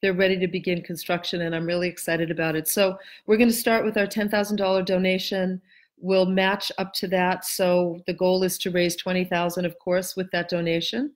they're 0.00 0.12
ready 0.12 0.36
to 0.38 0.48
begin 0.48 0.82
construction, 0.82 1.42
and 1.42 1.54
I'm 1.54 1.66
really 1.66 1.88
excited 1.88 2.30
about 2.30 2.56
it. 2.56 2.66
So 2.66 2.98
we're 3.26 3.36
going 3.36 3.48
to 3.48 3.54
start 3.54 3.84
with 3.84 3.96
our 3.96 4.06
$10,000 4.06 4.84
donation. 4.84 5.62
We'll 6.00 6.26
match 6.26 6.72
up 6.78 6.92
to 6.94 7.08
that. 7.08 7.44
So 7.44 8.00
the 8.08 8.12
goal 8.12 8.42
is 8.42 8.58
to 8.58 8.72
raise 8.72 8.96
20,000, 8.96 9.64
of 9.64 9.78
course, 9.78 10.16
with 10.16 10.28
that 10.32 10.48
donation. 10.48 11.12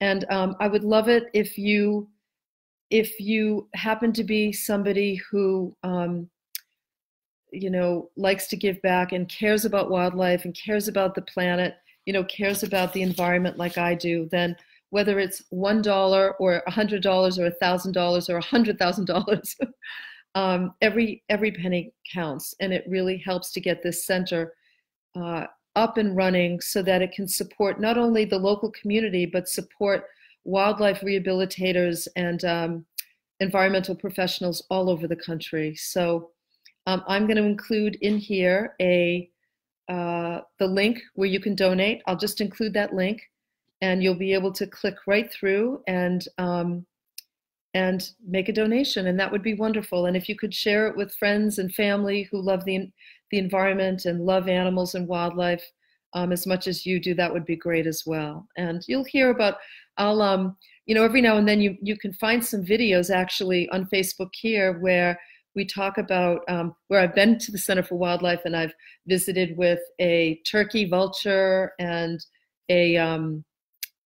And 0.00 0.24
um, 0.30 0.56
I 0.60 0.68
would 0.68 0.82
love 0.82 1.08
it 1.08 1.24
if 1.34 1.58
you 1.58 2.08
if 2.90 3.18
you 3.18 3.68
happen 3.74 4.12
to 4.12 4.24
be 4.24 4.52
somebody 4.52 5.14
who 5.30 5.74
um, 5.82 6.28
you 7.52 7.70
know 7.70 8.10
likes 8.16 8.48
to 8.48 8.56
give 8.56 8.80
back 8.82 9.12
and 9.12 9.28
cares 9.28 9.64
about 9.64 9.90
wildlife 9.90 10.44
and 10.44 10.54
cares 10.54 10.88
about 10.88 11.14
the 11.14 11.22
planet 11.22 11.76
you 12.06 12.12
know 12.12 12.24
cares 12.24 12.62
about 12.62 12.92
the 12.92 13.02
environment 13.02 13.58
like 13.58 13.76
i 13.78 13.94
do 13.94 14.26
then 14.30 14.56
whether 14.92 15.18
it's 15.18 15.42
one 15.48 15.80
dollar 15.80 16.34
or 16.34 16.62
a 16.66 16.70
hundred 16.70 17.02
dollars 17.02 17.38
or 17.38 17.46
a 17.46 17.54
thousand 17.62 17.92
dollars 17.92 18.28
or 18.28 18.36
a 18.36 18.44
hundred 18.44 18.78
thousand 18.78 19.06
dollars. 19.06 19.56
Um, 20.34 20.72
every 20.80 21.22
every 21.28 21.52
penny 21.52 21.92
counts, 22.10 22.54
and 22.58 22.72
it 22.72 22.86
really 22.88 23.18
helps 23.18 23.52
to 23.52 23.60
get 23.60 23.82
this 23.82 24.06
center 24.06 24.54
uh, 25.14 25.44
up 25.76 25.98
and 25.98 26.16
running 26.16 26.58
so 26.62 26.80
that 26.80 27.02
it 27.02 27.12
can 27.12 27.28
support 27.28 27.78
not 27.78 27.98
only 27.98 28.24
the 28.24 28.38
local 28.38 28.70
community 28.70 29.26
but 29.26 29.46
support 29.46 30.06
wildlife 30.44 31.02
rehabilitators 31.02 32.08
and 32.16 32.46
um, 32.46 32.86
environmental 33.40 33.94
professionals 33.94 34.64
all 34.70 34.88
over 34.88 35.06
the 35.06 35.14
country. 35.14 35.76
So 35.76 36.30
um, 36.86 37.02
I'm 37.06 37.26
going 37.26 37.36
to 37.36 37.44
include 37.44 37.96
in 37.96 38.16
here 38.16 38.74
a 38.80 39.28
uh, 39.90 40.40
the 40.58 40.66
link 40.66 40.98
where 41.12 41.28
you 41.28 41.40
can 41.40 41.54
donate. 41.54 42.00
I'll 42.06 42.16
just 42.16 42.40
include 42.40 42.72
that 42.72 42.94
link 42.94 43.20
and 43.82 44.02
you'll 44.02 44.14
be 44.14 44.32
able 44.32 44.52
to 44.52 44.66
click 44.66 44.96
right 45.06 45.30
through 45.30 45.82
and 45.86 46.26
um, 46.38 46.86
and 47.74 48.10
make 48.26 48.48
a 48.48 48.52
donation 48.52 49.06
and 49.06 49.18
that 49.18 49.30
would 49.30 49.42
be 49.42 49.54
wonderful. 49.54 50.06
And 50.06 50.16
if 50.16 50.28
you 50.28 50.36
could 50.36 50.54
share 50.54 50.86
it 50.88 50.96
with 50.96 51.14
friends 51.14 51.58
and 51.58 51.74
family 51.74 52.28
who 52.30 52.40
love 52.40 52.64
the 52.64 52.90
the 53.30 53.38
environment 53.38 54.04
and 54.04 54.24
love 54.24 54.48
animals 54.48 54.94
and 54.94 55.08
wildlife 55.08 55.64
um, 56.14 56.32
as 56.32 56.46
much 56.46 56.66
as 56.68 56.84
you 56.84 57.00
do 57.00 57.14
that 57.14 57.32
would 57.32 57.46
be 57.46 57.56
great 57.56 57.86
as 57.86 58.04
well. 58.06 58.46
And 58.56 58.82
you'll 58.86 59.04
hear 59.04 59.30
about 59.30 59.56
I'll 59.98 60.22
um 60.22 60.56
you 60.86 60.94
know 60.94 61.04
every 61.04 61.20
now 61.20 61.36
and 61.36 61.48
then 61.48 61.60
you 61.60 61.76
you 61.82 61.98
can 61.98 62.12
find 62.14 62.44
some 62.44 62.64
videos 62.64 63.14
actually 63.14 63.68
on 63.70 63.88
Facebook 63.92 64.30
here 64.34 64.78
where 64.80 65.18
we 65.54 65.66
talk 65.66 65.98
about 65.98 66.40
um, 66.48 66.74
where 66.88 67.00
I've 67.00 67.14
been 67.14 67.38
to 67.38 67.52
the 67.52 67.58
Center 67.58 67.82
for 67.82 67.96
Wildlife 67.96 68.40
and 68.44 68.56
I've 68.56 68.72
visited 69.06 69.56
with 69.58 69.80
a 69.98 70.40
turkey 70.50 70.88
vulture 70.88 71.72
and 71.78 72.24
a 72.70 72.96
um, 72.96 73.44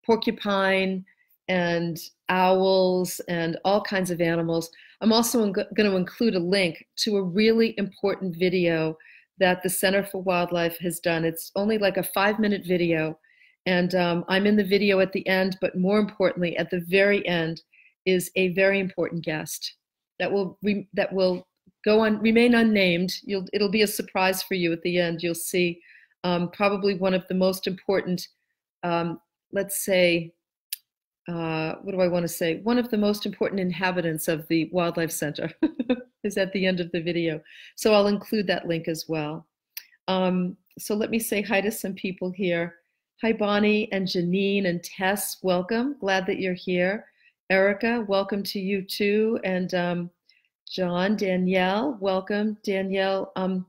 porcupine 0.05 1.05
and 1.47 1.99
owls 2.29 3.21
and 3.27 3.57
all 3.65 3.81
kinds 3.81 4.11
of 4.11 4.21
animals. 4.21 4.69
I'm 5.01 5.13
also 5.13 5.51
going 5.51 5.89
to 5.89 5.95
include 5.97 6.35
a 6.35 6.39
link 6.39 6.85
to 6.97 7.17
a 7.17 7.23
really 7.23 7.75
important 7.77 8.35
video 8.35 8.97
that 9.37 9.61
the 9.61 9.69
Center 9.69 10.03
for 10.03 10.21
Wildlife 10.21 10.77
has 10.79 10.99
done. 10.99 11.25
It's 11.25 11.51
only 11.55 11.77
like 11.77 11.97
a 11.97 12.03
five 12.03 12.39
minute 12.39 12.65
video. 12.65 13.19
And 13.65 13.95
um, 13.95 14.25
I'm 14.27 14.45
in 14.45 14.55
the 14.55 14.63
video 14.63 14.99
at 14.99 15.11
the 15.11 15.27
end, 15.27 15.57
but 15.59 15.77
more 15.77 15.99
importantly, 15.99 16.55
at 16.57 16.69
the 16.69 16.81
very 16.87 17.27
end 17.27 17.61
is 18.05 18.31
a 18.35 18.53
very 18.53 18.79
important 18.79 19.25
guest 19.25 19.75
that 20.19 20.31
will 20.31 20.57
re- 20.61 20.87
that 20.93 21.11
will 21.11 21.47
go 21.83 22.01
on 22.01 22.19
remain 22.19 22.55
unnamed. 22.55 23.13
You'll, 23.23 23.45
it'll 23.53 23.71
be 23.71 23.81
a 23.81 23.87
surprise 23.87 24.43
for 24.43 24.53
you 24.53 24.71
at 24.71 24.81
the 24.83 24.99
end. 24.99 25.23
You'll 25.23 25.35
see 25.35 25.81
um, 26.23 26.49
probably 26.51 26.95
one 26.95 27.13
of 27.13 27.27
the 27.27 27.33
most 27.33 27.67
important 27.67 28.27
um, 28.83 29.19
let's 29.55 29.83
say, 29.83 30.33
uh, 31.29 31.75
what 31.81 31.93
do 31.93 32.01
I 32.01 32.09
want 32.09 32.23
to 32.23 32.27
say? 32.27 32.57
One 32.57 32.77
of 32.77 32.91
the 32.91 32.97
most 32.97 33.25
important 33.25 33.61
inhabitants 33.61 34.27
of 34.27 34.47
the 34.49 34.69
Wildlife 34.71 35.11
Center 35.11 35.49
is 36.23 36.37
at 36.37 36.51
the 36.51 36.67
end 36.67 36.81
of 36.81 36.91
the 36.91 37.01
video. 37.01 37.41
So 37.75 37.93
I'll 37.93 38.07
include 38.07 38.45
that 38.47 38.67
link 38.67 38.87
as 38.89 39.05
well. 39.07 39.47
Um, 40.09 40.57
so 40.77 40.93
let 40.93 41.09
me 41.09 41.19
say 41.19 41.41
hi 41.41 41.61
to 41.61 41.71
some 41.71 41.93
people 41.93 42.29
here. 42.29 42.75
Hi, 43.21 43.31
Bonnie 43.31 43.89
and 43.93 44.05
Janine 44.05 44.67
and 44.67 44.83
Tess, 44.83 45.37
welcome. 45.41 45.95
Glad 46.01 46.27
that 46.27 46.39
you're 46.39 46.53
here. 46.53 47.05
Erica, 47.49 48.05
welcome 48.09 48.43
to 48.43 48.59
you 48.59 48.81
too. 48.81 49.39
And 49.45 49.73
um, 49.73 50.09
John, 50.69 51.15
Danielle, 51.15 51.97
welcome. 52.01 52.57
Danielle, 52.61 53.31
um, 53.37 53.65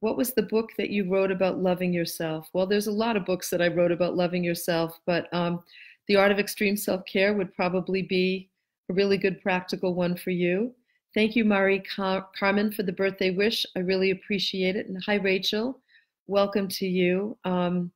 what 0.00 0.16
was 0.16 0.32
the 0.32 0.42
book 0.42 0.70
that 0.76 0.90
you 0.90 1.08
wrote 1.10 1.30
about 1.30 1.58
loving 1.58 1.92
yourself? 1.92 2.48
Well, 2.52 2.66
there's 2.66 2.86
a 2.86 2.92
lot 2.92 3.16
of 3.16 3.24
books 3.24 3.50
that 3.50 3.62
I 3.62 3.68
wrote 3.68 3.92
about 3.92 4.16
loving 4.16 4.42
yourself, 4.42 4.98
but 5.06 5.32
um, 5.32 5.62
The 6.08 6.16
Art 6.16 6.32
of 6.32 6.38
Extreme 6.38 6.76
Self 6.76 7.04
Care 7.04 7.34
would 7.34 7.54
probably 7.54 8.02
be 8.02 8.48
a 8.88 8.94
really 8.94 9.16
good 9.16 9.42
practical 9.42 9.94
one 9.94 10.16
for 10.16 10.30
you. 10.30 10.74
Thank 11.14 11.36
you, 11.36 11.44
Marie 11.44 11.80
Car- 11.80 12.28
Carmen, 12.38 12.72
for 12.72 12.82
the 12.82 12.92
birthday 12.92 13.30
wish. 13.30 13.66
I 13.76 13.80
really 13.80 14.10
appreciate 14.10 14.76
it. 14.76 14.88
And 14.88 15.02
hi, 15.04 15.14
Rachel. 15.16 15.80
Welcome 16.26 16.68
to 16.68 16.86
you. 16.86 17.36
Um, 17.44 17.92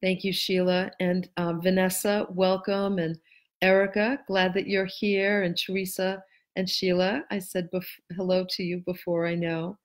Thank 0.00 0.24
you, 0.24 0.32
Sheila. 0.32 0.90
And 1.00 1.28
um, 1.36 1.60
Vanessa, 1.60 2.26
welcome. 2.30 2.98
And 2.98 3.18
Erica, 3.60 4.18
glad 4.26 4.54
that 4.54 4.66
you're 4.66 4.86
here. 4.86 5.42
And 5.42 5.56
Teresa 5.56 6.22
and 6.56 6.68
Sheila, 6.68 7.24
I 7.30 7.38
said 7.38 7.68
hello 8.16 8.46
to 8.50 8.62
you 8.62 8.78
before 8.78 9.26
I 9.26 9.34
know. 9.34 9.78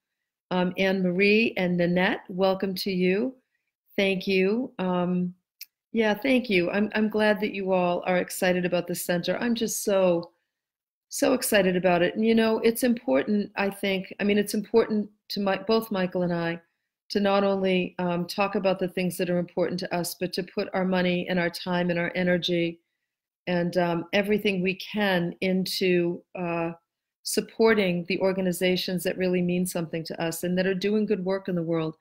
Um, 0.51 0.73
Anne 0.77 1.01
Marie 1.01 1.53
and 1.57 1.77
Nanette, 1.77 2.21
welcome 2.29 2.75
to 2.75 2.91
you. 2.91 3.35
Thank 3.95 4.27
you. 4.27 4.71
Um, 4.79 5.33
yeah, 5.91 6.13
thank 6.13 6.49
you. 6.49 6.69
I'm, 6.69 6.91
I'm 6.93 7.09
glad 7.09 7.39
that 7.39 7.53
you 7.53 7.71
all 7.71 8.03
are 8.05 8.17
excited 8.17 8.65
about 8.65 8.87
the 8.87 8.95
center. 8.95 9.37
I'm 9.37 9.55
just 9.55 9.83
so, 9.83 10.31
so 11.09 11.33
excited 11.33 11.75
about 11.75 12.01
it. 12.01 12.15
And 12.15 12.25
you 12.25 12.35
know, 12.35 12.59
it's 12.59 12.83
important, 12.83 13.51
I 13.55 13.69
think, 13.69 14.13
I 14.19 14.23
mean, 14.23 14.37
it's 14.37 14.53
important 14.53 15.09
to 15.29 15.39
my, 15.39 15.57
both 15.57 15.91
Michael 15.91 16.23
and 16.23 16.33
I 16.33 16.61
to 17.09 17.19
not 17.19 17.43
only 17.43 17.95
um, 17.99 18.25
talk 18.25 18.55
about 18.55 18.79
the 18.79 18.87
things 18.87 19.17
that 19.17 19.29
are 19.29 19.37
important 19.37 19.79
to 19.79 19.95
us, 19.95 20.15
but 20.19 20.33
to 20.33 20.43
put 20.43 20.69
our 20.73 20.85
money 20.85 21.27
and 21.29 21.39
our 21.39 21.49
time 21.49 21.89
and 21.89 21.99
our 21.99 22.11
energy 22.15 22.79
and 23.47 23.77
um, 23.77 24.05
everything 24.13 24.61
we 24.61 24.75
can 24.75 25.33
into 25.41 26.21
uh, 26.37 26.71
supporting 27.25 28.05
the 28.07 28.19
organizations 28.19 29.03
that 29.03 29.17
really 29.17 29.41
mean 29.41 29.65
something 29.65 30.03
to 30.05 30.21
us 30.21 30.43
and 30.43 30.55
that 30.57 30.67
are 30.67 30.75
doing 30.75 31.07
good 31.07 31.25
work 31.25 31.49
in 31.49 31.55
the 31.55 31.63
world. 31.63 31.97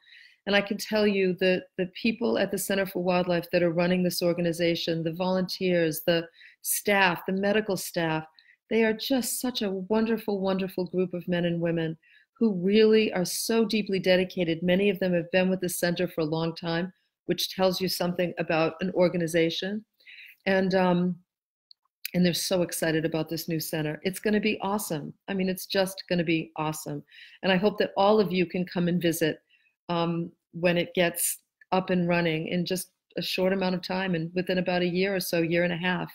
And 0.47 0.55
I 0.55 0.61
can 0.61 0.77
tell 0.77 1.07
you 1.07 1.33
that 1.41 1.65
the 1.79 1.87
people 2.01 2.39
at 2.39 2.51
the 2.51 2.59
Center 2.59 2.85
for 2.85 3.03
Wildlife 3.03 3.51
that 3.51 3.63
are 3.63 3.71
running 3.71 4.03
this 4.03 4.23
organization, 4.23 5.03
the 5.03 5.15
volunteers, 5.15 6.03
the 6.03 6.29
staff, 6.61 7.23
the 7.27 7.33
medical 7.33 7.77
staff, 7.77 8.27
they 8.69 8.85
are 8.85 8.93
just 8.93 9.41
such 9.41 9.63
a 9.63 9.71
wonderful, 9.71 10.41
wonderful 10.41 10.85
group 10.85 11.15
of 11.15 11.27
men 11.27 11.47
and 11.47 11.61
women 11.61 11.97
who 12.39 12.53
really 12.53 13.11
are 13.15 13.25
so 13.25 13.65
deeply 13.65 13.99
dedicated. 13.99 14.63
Many 14.63 14.91
of 14.91 14.99
them 14.99 15.15
have 15.15 15.31
been 15.31 15.49
with 15.49 15.61
the 15.61 15.69
center 15.71 16.07
for 16.07 16.21
a 16.21 16.27
long 16.27 16.55
time, 16.55 16.93
which 17.25 17.55
tells 17.55 17.81
you 17.81 17.89
something 17.89 18.35
about 18.39 18.75
an 18.83 18.91
organization. 18.93 19.83
And 20.45 20.75
um, 20.75 21.17
and 22.15 22.25
they're 22.25 22.33
so 22.33 22.63
excited 22.63 23.05
about 23.05 23.29
this 23.29 23.49
new 23.49 23.59
center. 23.59 24.01
It's 24.05 24.21
going 24.21 24.35
to 24.35 24.41
be 24.41 24.59
awesome. 24.63 25.13
I 25.29 25.35
mean, 25.35 25.49
it's 25.49 25.67
just 25.67 26.05
going 26.09 26.21
to 26.21 26.25
be 26.25 26.53
awesome. 26.57 27.03
And 27.43 27.51
I 27.51 27.57
hope 27.57 27.77
that 27.79 27.93
all 27.97 28.21
of 28.21 28.33
you 28.33 28.47
can 28.47 28.65
come 28.65 28.87
and 28.87 29.03
visit 29.03 29.41
um, 29.89 30.31
when 30.53 30.79
it 30.79 30.95
gets 30.95 31.39
up 31.73 31.91
and 31.91 32.09
running 32.09 32.49
in 32.49 32.65
just 32.65 32.91
a 33.17 33.23
short 33.23 33.53
amount 33.53 33.75
of 33.75 33.83
time 33.83 34.15
and 34.15 34.31
within 34.35 34.59
about 34.59 34.83
a 34.83 34.87
year 34.87 35.15
or 35.15 35.21
so, 35.21 35.41
year 35.41 35.65
and 35.65 35.73
a 35.73 35.77
half. 35.77 36.13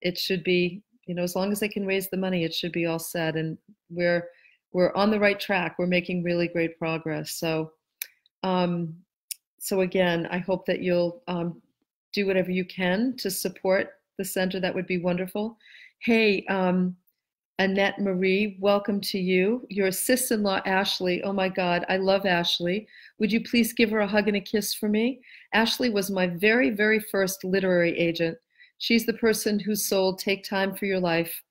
It 0.00 0.16
should 0.16 0.44
be, 0.44 0.82
you 1.06 1.14
know, 1.14 1.22
as 1.22 1.34
long 1.34 1.50
as 1.50 1.58
they 1.58 1.68
can 1.68 1.86
raise 1.86 2.08
the 2.08 2.16
money, 2.16 2.44
it 2.44 2.54
should 2.54 2.72
be 2.72 2.86
all 2.86 3.00
set. 3.00 3.36
And 3.36 3.58
we're 3.90 4.28
we're 4.72 4.94
on 4.94 5.10
the 5.10 5.20
right 5.20 5.38
track. 5.38 5.76
We're 5.78 5.86
making 5.86 6.22
really 6.22 6.48
great 6.48 6.78
progress. 6.78 7.32
So, 7.32 7.72
um, 8.42 8.94
so 9.58 9.82
again, 9.82 10.26
I 10.30 10.38
hope 10.38 10.64
that 10.66 10.80
you'll 10.80 11.22
um, 11.28 11.60
do 12.14 12.26
whatever 12.26 12.50
you 12.50 12.64
can 12.64 13.14
to 13.18 13.30
support 13.30 13.90
the 14.18 14.24
center. 14.24 14.60
That 14.60 14.74
would 14.74 14.86
be 14.86 14.98
wonderful. 14.98 15.58
Hey, 16.00 16.44
um, 16.46 16.96
Annette 17.58 17.98
Marie, 18.00 18.56
welcome 18.60 19.00
to 19.00 19.18
you. 19.18 19.66
Your 19.68 19.92
sister-in-law, 19.92 20.62
Ashley. 20.66 21.22
Oh 21.22 21.32
my 21.32 21.48
God, 21.48 21.84
I 21.88 21.96
love 21.96 22.26
Ashley. 22.26 22.88
Would 23.18 23.30
you 23.30 23.42
please 23.44 23.72
give 23.72 23.90
her 23.90 24.00
a 24.00 24.06
hug 24.06 24.28
and 24.28 24.36
a 24.36 24.40
kiss 24.40 24.74
for 24.74 24.88
me? 24.88 25.20
Ashley 25.52 25.90
was 25.90 26.10
my 26.10 26.26
very, 26.26 26.70
very 26.70 26.98
first 26.98 27.44
literary 27.44 27.96
agent. 27.98 28.36
She's 28.78 29.06
the 29.06 29.12
person 29.14 29.60
who 29.60 29.74
sold 29.74 30.18
Take 30.18 30.44
Time 30.44 30.74
for 30.74 30.86
Your 30.86 31.00
Life. 31.00 31.42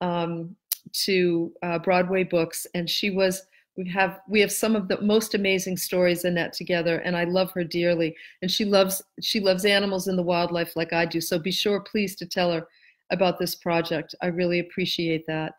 Um, 0.00 0.56
to 0.92 1.52
uh, 1.62 1.78
Broadway 1.78 2.24
books, 2.24 2.66
and 2.74 2.90
she 2.90 3.10
was. 3.10 3.42
We 3.76 3.88
have 3.88 4.20
we 4.28 4.40
have 4.40 4.52
some 4.52 4.76
of 4.76 4.88
the 4.88 5.00
most 5.00 5.34
amazing 5.34 5.78
stories 5.78 6.24
in 6.24 6.34
that 6.34 6.52
together, 6.52 6.98
and 6.98 7.16
I 7.16 7.24
love 7.24 7.52
her 7.52 7.64
dearly. 7.64 8.14
And 8.42 8.50
she 8.50 8.64
loves 8.64 9.02
she 9.20 9.40
loves 9.40 9.64
animals 9.64 10.08
and 10.08 10.18
the 10.18 10.22
wildlife 10.22 10.76
like 10.76 10.92
I 10.92 11.06
do. 11.06 11.20
So 11.20 11.38
be 11.38 11.52
sure, 11.52 11.80
please, 11.80 12.14
to 12.16 12.26
tell 12.26 12.52
her 12.52 12.66
about 13.10 13.38
this 13.38 13.54
project. 13.54 14.14
I 14.20 14.26
really 14.26 14.58
appreciate 14.58 15.26
that. 15.26 15.54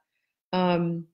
Um, 0.51 1.07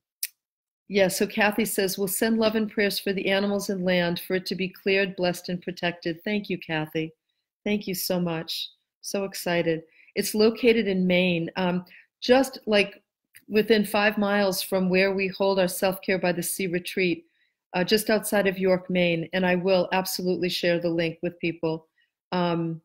yeah, 0.90 1.08
so 1.08 1.28
Kathy 1.28 1.66
says, 1.66 2.00
we'll 2.00 2.08
send 2.08 2.40
love 2.40 2.56
and 2.56 2.70
prayers 2.70 2.98
for 2.98 3.14
the 3.14 3.30
animals 3.30 3.70
and 3.70 3.86
land 3.86 4.22
for 4.26 4.36
it 4.36 4.46
to 4.48 4.56
be 4.56 4.70
cleared, 4.70 5.16
blessed, 5.16 5.50
and 5.50 5.62
protected. 5.62 6.20
Thank 6.24 6.50
you, 6.50 6.58
Kathy. 6.58 7.14
Thank 7.64 7.86
you 7.88 7.94
so 7.94 8.20
much. 8.20 8.70
So 9.02 9.24
excited. 9.24 9.84
It's 10.16 10.34
located 10.34 10.88
in 10.88 11.06
Maine, 11.06 11.52
um, 11.58 11.86
just 12.22 12.58
like 12.66 13.04
within 13.50 13.84
five 13.84 14.18
miles 14.18 14.62
from 14.62 14.90
where 14.90 15.14
we 15.14 15.28
hold 15.28 15.60
our 15.60 15.68
Self 15.68 16.02
Care 16.02 16.20
by 16.20 16.32
the 16.32 16.44
Sea 16.44 16.68
retreat, 16.68 17.26
uh, 17.74 17.84
just 17.84 18.10
outside 18.10 18.48
of 18.48 18.60
York, 18.60 18.90
Maine. 18.90 19.28
And 19.34 19.46
I 19.46 19.56
will 19.56 19.90
absolutely 19.92 20.50
share 20.50 20.80
the 20.80 20.90
link 20.90 21.18
with 21.22 21.40
people. 21.40 21.88
Um, 22.32 22.82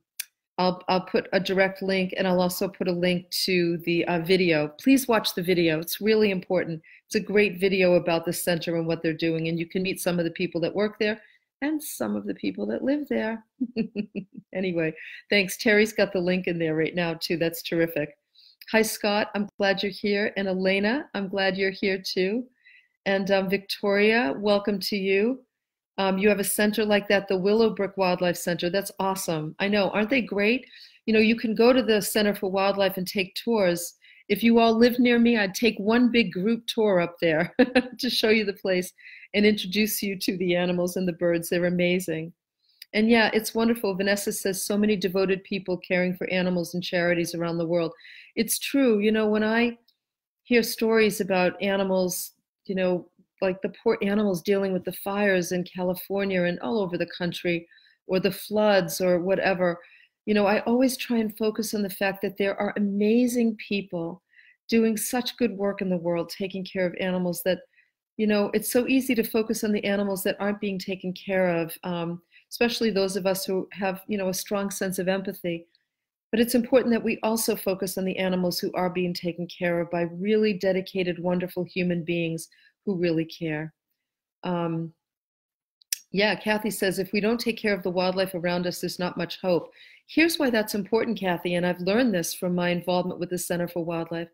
I'll, 0.57 0.83
I'll 0.89 1.03
put 1.03 1.29
a 1.33 1.41
direct 1.41 1.83
link 1.83 2.15
and 2.17 2.29
I'll 2.29 2.41
also 2.41 2.69
put 2.69 2.89
a 2.89 2.93
link 2.93 3.29
to 3.45 3.77
the 3.79 4.05
uh, 4.07 4.21
video. 4.21 4.69
Please 4.81 5.09
watch 5.09 5.35
the 5.35 5.43
video. 5.43 5.81
It's 5.81 6.01
really 6.01 6.31
important. 6.31 6.81
It's 7.07 7.17
a 7.17 7.21
great 7.21 7.59
video 7.59 7.95
about 7.95 8.25
the 8.25 8.33
center 8.33 8.77
and 8.77 8.87
what 8.87 9.03
they're 9.03 9.13
doing. 9.13 9.49
And 9.49 9.59
you 9.59 9.67
can 9.67 9.83
meet 9.83 10.01
some 10.01 10.19
of 10.19 10.25
the 10.25 10.31
people 10.31 10.61
that 10.61 10.75
work 10.75 10.99
there 10.99 11.21
and 11.61 11.83
some 11.83 12.15
of 12.15 12.25
the 12.25 12.35
people 12.35 12.67
that 12.67 12.85
live 12.85 13.09
there. 13.09 13.45
anyway, 14.55 14.95
thanks. 15.29 15.57
Terry's 15.57 15.93
got 15.93 16.13
the 16.13 16.21
link 16.21 16.47
in 16.47 16.59
there 16.59 16.77
right 16.77 16.95
now, 16.95 17.15
too. 17.15 17.37
That's 17.37 17.63
terrific. 17.63 18.17
Hi, 18.73 18.81
Scott. 18.81 19.31
I'm 19.35 19.47
glad 19.59 19.83
you're 19.83 19.93
here. 19.93 20.33
And 20.37 20.49
Elena, 20.49 21.09
I'm 21.15 21.29
glad 21.29 21.57
you're 21.57 21.71
here 21.71 22.03
too. 22.03 22.45
And 23.05 23.31
um, 23.31 23.51
Victoria, 23.51 24.35
welcome 24.39 24.79
to 24.81 24.97
you. 24.97 25.41
Um, 25.99 26.17
you 26.17 26.31
have 26.31 26.41
a 26.41 26.45
center 26.45 26.85
like 26.85 27.07
that, 27.09 27.29
the 27.29 27.37
Willowbrook 27.37 27.97
Wildlife 27.99 28.37
Center. 28.37 28.71
That's 28.71 28.91
awesome. 28.99 29.55
I 29.59 29.69
know. 29.69 29.91
Aren't 29.91 30.09
they 30.11 30.23
great? 30.23 30.67
You 31.05 31.13
know, 31.13 31.21
you 31.21 31.37
can 31.37 31.55
go 31.55 31.73
to 31.73 31.83
the 31.83 32.01
Center 32.01 32.35
for 32.35 32.51
Wildlife 32.51 32.97
and 32.97 33.07
take 33.07 33.35
tours. 33.35 33.95
If 34.31 34.43
you 34.43 34.59
all 34.59 34.75
live 34.75 34.99
near 34.99 35.19
me, 35.19 35.37
I'd 35.37 35.55
take 35.55 35.79
one 35.79 36.11
big 36.11 36.33
group 36.33 36.67
tour 36.67 37.01
up 37.01 37.17
there 37.21 37.55
to 37.99 38.11
show 38.11 38.31
you 38.31 38.47
the 38.47 38.55
place 38.55 38.93
and 39.35 39.45
introduce 39.45 40.03
you 40.03 40.19
to 40.21 40.39
the 40.39 40.57
animals 40.57 40.97
and 40.97 41.07
the 41.07 41.13
birds. 41.13 41.51
They're 41.51 41.67
amazing. 41.67 42.33
And 42.95 43.11
yeah, 43.11 43.29
it's 43.35 43.55
wonderful. 43.55 43.95
Vanessa 43.95 44.33
says 44.33 44.65
so 44.65 44.79
many 44.79 44.97
devoted 44.97 45.45
people 45.45 45.77
caring 45.77 46.17
for 46.17 46.31
animals 46.31 46.75
and 46.75 46.83
charities 46.83 47.35
around 47.35 47.59
the 47.59 47.67
world. 47.67 47.93
It's 48.37 48.59
true. 48.59 48.99
You 48.99 49.13
know, 49.13 49.29
when 49.29 49.45
I 49.45 49.79
hear 50.45 50.63
stories 50.63 51.21
about 51.21 51.61
animals, 51.63 52.33
you 52.67 52.75
know, 52.75 53.09
like 53.41 53.61
the 53.63 53.73
poor 53.83 53.99
animals 54.03 54.43
dealing 54.43 54.73
with 54.73 54.85
the 54.85 54.93
fires 54.93 55.53
in 55.53 55.65
California 55.65 56.45
and 56.45 56.59
all 56.61 56.81
over 56.81 56.97
the 56.99 57.07
country, 57.19 57.69
or 58.07 58.21
the 58.21 58.33
floods 58.33 59.01
or 59.01 59.21
whatever, 59.21 59.79
you 60.27 60.35
know, 60.35 60.47
I 60.47 60.61
always 60.63 60.97
try 60.97 61.19
and 61.19 61.37
focus 61.37 61.75
on 61.75 61.83
the 61.83 61.91
fact 61.91 62.23
that 62.23 62.37
there 62.39 62.59
are 62.61 62.75
amazing 62.77 63.57
people 63.57 64.23
doing 64.69 64.97
such 64.97 65.37
good 65.37 65.53
work 65.53 65.83
in 65.83 65.91
the 65.91 65.97
world, 65.97 66.31
taking 66.31 66.65
care 66.65 66.87
of 66.87 66.95
animals 67.01 67.43
that, 67.45 67.61
you 68.17 68.27
know, 68.27 68.51
it's 68.55 68.73
so 68.73 68.87
easy 68.89 69.15
to 69.15 69.25
focus 69.25 69.65
on 69.65 69.73
the 69.73 69.85
animals 69.85 70.23
that 70.25 70.37
aren't 70.41 70.61
being 70.61 70.79
taken 70.79 71.13
care 71.15 71.49
of. 71.51 71.77
Um, 71.85 72.23
especially 72.51 72.91
those 72.91 73.17
of 73.17 73.27
us 73.27 73.45
who 73.45 73.69
have, 73.73 74.03
you 74.09 74.17
know, 74.19 74.29
a 74.29 74.35
strong 74.35 74.71
sense 74.71 74.99
of 74.99 75.09
empathy. 75.09 75.67
But 76.35 76.41
it's 76.41 76.57
important 76.57 76.93
that 76.93 77.05
we 77.05 77.21
also 77.23 77.55
focus 77.55 77.97
on 77.97 78.05
the 78.05 78.17
animals 78.17 78.59
who 78.59 78.73
are 78.75 78.91
being 78.91 79.15
taken 79.15 79.47
care 79.47 79.81
of 79.81 79.89
by 79.93 80.01
really 80.01 80.53
dedicated, 80.53 81.23
wonderful 81.23 81.63
human 81.63 82.03
beings 82.03 82.49
who 82.85 82.97
really 82.97 83.25
care. 83.25 83.73
Um, 84.43 84.93
yeah, 86.11 86.35
Kathy 86.35 86.73
says 86.73 86.99
if 86.99 87.13
we 87.13 87.21
don't 87.21 87.39
take 87.39 87.57
care 87.57 87.73
of 87.73 87.85
the 87.85 87.91
wildlife 87.93 88.35
around 88.35 88.67
us, 88.67 88.81
there's 88.81 88.99
not 88.99 89.17
much 89.17 89.41
hope. 89.43 89.71
Here's 90.09 90.37
why 90.37 90.51
that's 90.51 90.75
important, 90.75 91.21
Kathy, 91.21 91.55
and 91.55 91.65
I've 91.65 91.79
learned 91.79 92.13
this 92.13 92.35
from 92.35 92.53
my 92.53 92.71
involvement 92.71 93.21
with 93.21 93.31
the 93.31 93.39
Center 93.39 93.69
for 93.69 93.85
Wildlife. 93.85 94.27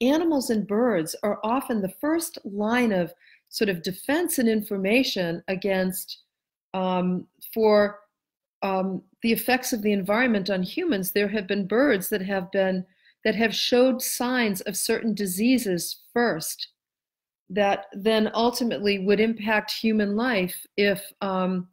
Animals 0.00 0.48
and 0.48 0.66
birds 0.66 1.14
are 1.22 1.40
often 1.44 1.82
the 1.82 1.94
first 2.00 2.38
line 2.46 2.90
of 2.90 3.12
sort 3.50 3.68
of 3.68 3.82
defense 3.82 4.38
and 4.38 4.48
information 4.48 5.42
against 5.48 6.22
um, 6.72 7.26
for 7.52 7.98
um, 8.62 9.02
the 9.24 9.32
effects 9.32 9.72
of 9.72 9.80
the 9.80 9.92
environment 9.92 10.50
on 10.50 10.62
humans, 10.62 11.10
there 11.10 11.28
have 11.28 11.46
been 11.46 11.66
birds 11.66 12.10
that 12.10 12.20
have 12.20 12.52
been 12.52 12.84
that 13.24 13.34
have 13.34 13.54
showed 13.54 14.02
signs 14.02 14.60
of 14.60 14.76
certain 14.76 15.14
diseases 15.14 16.02
first 16.12 16.68
that 17.48 17.86
then 17.94 18.30
ultimately 18.34 18.98
would 18.98 19.20
impact 19.20 19.72
human 19.72 20.14
life 20.14 20.54
if 20.76 21.10
um, 21.22 21.66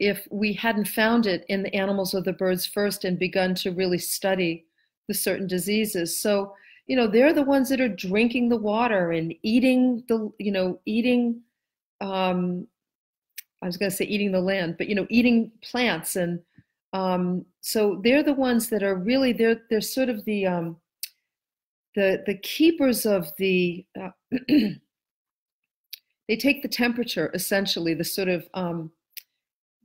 if 0.00 0.26
we 0.32 0.52
hadn't 0.52 0.88
found 0.88 1.26
it 1.26 1.44
in 1.48 1.62
the 1.62 1.72
animals 1.76 2.12
or 2.12 2.22
the 2.22 2.32
birds 2.32 2.66
first 2.66 3.04
and 3.04 3.20
begun 3.20 3.54
to 3.54 3.70
really 3.70 3.98
study 3.98 4.66
the 5.06 5.14
certain 5.14 5.46
diseases. 5.46 6.20
So 6.20 6.52
you 6.88 6.96
know 6.96 7.06
they're 7.06 7.32
the 7.32 7.44
ones 7.44 7.68
that 7.68 7.80
are 7.80 7.88
drinking 7.88 8.48
the 8.48 8.56
water 8.56 9.12
and 9.12 9.32
eating 9.44 10.02
the 10.08 10.28
you 10.40 10.50
know 10.50 10.80
eating 10.86 11.40
um, 12.00 12.66
I 13.62 13.66
was 13.66 13.76
going 13.76 13.90
to 13.90 13.96
say 13.96 14.06
eating 14.06 14.32
the 14.32 14.40
land, 14.40 14.76
but 14.78 14.88
you 14.88 14.94
know, 14.94 15.06
eating 15.10 15.52
plants, 15.62 16.16
and 16.16 16.40
um, 16.92 17.44
so 17.60 18.00
they're 18.02 18.22
the 18.22 18.32
ones 18.32 18.68
that 18.70 18.82
are 18.82 18.96
really 18.96 19.32
they're 19.32 19.62
they're 19.70 19.80
sort 19.80 20.08
of 20.08 20.24
the 20.24 20.46
um, 20.46 20.76
the 21.94 22.22
the 22.26 22.36
keepers 22.38 23.06
of 23.06 23.30
the. 23.38 23.84
Uh, 24.00 24.10
they 26.28 26.36
take 26.36 26.62
the 26.62 26.68
temperature 26.68 27.30
essentially, 27.34 27.94
the 27.94 28.04
sort 28.04 28.28
of 28.28 28.46
um, 28.54 28.90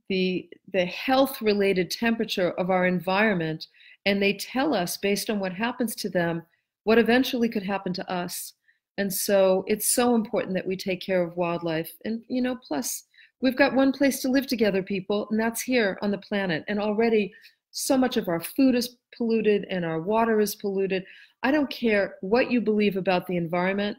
the 0.08 0.48
the 0.72 0.84
health 0.84 1.40
related 1.42 1.90
temperature 1.90 2.50
of 2.52 2.70
our 2.70 2.86
environment 2.86 3.66
and 4.04 4.22
they 4.22 4.34
tell 4.34 4.74
us 4.74 4.96
based 4.96 5.30
on 5.30 5.40
what 5.40 5.52
happens 5.52 5.94
to 5.94 6.08
them 6.08 6.42
what 6.84 6.98
eventually 6.98 7.48
could 7.48 7.62
happen 7.62 7.92
to 7.92 8.10
us 8.10 8.54
and 8.98 9.12
so 9.12 9.64
it's 9.66 9.90
so 9.90 10.14
important 10.14 10.54
that 10.54 10.66
we 10.66 10.76
take 10.76 11.00
care 11.00 11.22
of 11.22 11.36
wildlife 11.36 11.90
and 12.04 12.22
you 12.28 12.40
know 12.40 12.56
plus 12.66 13.04
we've 13.40 13.56
got 13.56 13.74
one 13.74 13.92
place 13.92 14.20
to 14.20 14.28
live 14.28 14.46
together 14.46 14.82
people 14.82 15.28
and 15.30 15.38
that's 15.38 15.62
here 15.62 15.98
on 16.02 16.10
the 16.10 16.18
planet. 16.18 16.64
And 16.68 16.80
already 16.80 17.32
so 17.70 17.96
much 17.96 18.16
of 18.16 18.28
our 18.28 18.40
food 18.40 18.74
is 18.74 18.96
polluted 19.16 19.66
and 19.70 19.84
our 19.84 20.00
water 20.00 20.40
is 20.40 20.54
polluted. 20.54 21.04
I 21.42 21.50
don't 21.50 21.70
care 21.70 22.16
what 22.22 22.50
you 22.50 22.60
believe 22.60 22.96
about 22.96 23.26
the 23.26 23.36
environment. 23.36 23.98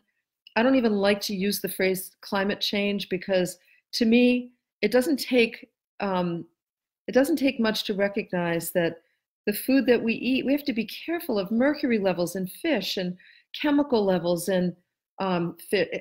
I 0.56 0.64
don't 0.64 0.76
even 0.76 0.94
like 0.94 1.22
to 1.22 1.36
use 1.36 1.62
the 1.62 1.70
phrase 1.70 2.16
climate 2.22 2.60
change 2.60 3.10
because 3.10 3.58
to 3.94 4.06
me 4.06 4.52
it 4.82 4.92
doesn't 4.92 5.18
take 5.18 5.70
um, 6.00 6.46
it 7.08 7.14
doesn't 7.14 7.38
take 7.38 7.60
much 7.60 7.84
to 7.86 7.94
recognize 7.94 8.72
that 8.72 9.02
the 9.46 9.54
food 9.54 9.86
that 9.86 10.04
we 10.04 10.14
eat, 10.14 10.46
we 10.46 10.52
have 10.52 10.66
to 10.66 10.74
be 10.74 10.86
careful 10.86 11.40
of 11.40 11.52
mercury 11.52 12.00
levels 12.00 12.36
in 12.36 12.48
fish 12.48 12.98
and 12.98 13.16
chemical 13.60 14.04
levels 14.04 14.50
and 14.50 14.76
um, 15.20 15.56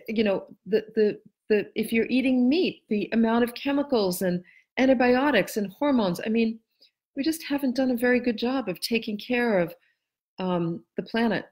you 0.09 0.25
know 0.25 0.47
the 0.67 0.85
the 0.95 1.21
the 1.49 1.71
if 1.75 1.93
you're 1.93 2.07
eating 2.09 2.49
meat, 2.49 2.83
the 2.89 3.09
amount 3.13 3.45
of 3.45 3.55
chemicals 3.55 4.23
and 4.23 4.43
antibiotics 4.79 5.57
and 5.57 5.73
hormones. 5.73 6.21
I 6.25 6.29
mean, 6.29 6.59
we 7.17 7.23
just 7.23 7.43
haven't 7.45 7.77
done 7.77 7.93
a 7.93 7.97
very 7.97 8.21
good 8.21 8.37
job 8.37 8.69
of 8.69 8.81
taking 8.81 9.17
care 9.17 9.59
of 9.59 9.75
um, 10.39 10.83
the 10.97 11.03
planet 11.03 11.47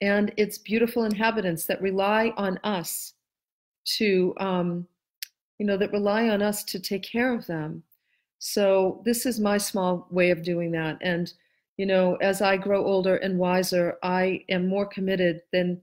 and 0.00 0.32
its 0.36 0.58
beautiful 0.58 1.04
inhabitants 1.04 1.66
that 1.66 1.80
rely 1.80 2.32
on 2.36 2.58
us 2.64 3.14
to 3.84 4.34
um, 4.38 4.88
you 5.58 5.66
know, 5.66 5.76
that 5.76 5.92
rely 5.92 6.28
on 6.28 6.42
us 6.42 6.64
to 6.64 6.80
take 6.80 7.02
care 7.02 7.34
of 7.34 7.46
them. 7.46 7.82
So 8.38 9.02
this 9.04 9.26
is 9.26 9.40
my 9.40 9.56
small 9.56 10.06
way 10.10 10.30
of 10.30 10.42
doing 10.42 10.70
that. 10.72 10.98
And, 11.00 11.32
you 11.76 11.86
know, 11.86 12.16
as 12.16 12.42
I 12.42 12.56
grow 12.56 12.84
older 12.84 13.16
and 13.16 13.38
wiser, 13.38 13.98
I 14.02 14.44
am 14.48 14.68
more 14.68 14.86
committed 14.86 15.42
than 15.52 15.80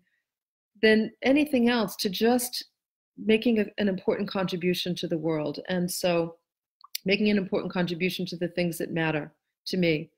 than 0.81 1.11
anything 1.21 1.69
else 1.69 1.95
to 1.95 2.09
just 2.09 2.65
making 3.23 3.59
a, 3.59 3.65
an 3.77 3.87
important 3.87 4.29
contribution 4.29 4.95
to 4.95 5.07
the 5.07 5.17
world. 5.17 5.59
And 5.69 5.89
so 5.89 6.35
making 7.05 7.29
an 7.29 7.37
important 7.37 7.73
contribution 7.73 8.25
to 8.27 8.37
the 8.37 8.47
things 8.49 8.77
that 8.77 8.91
matter 8.91 9.31
to 9.67 9.77
me. 9.77 10.09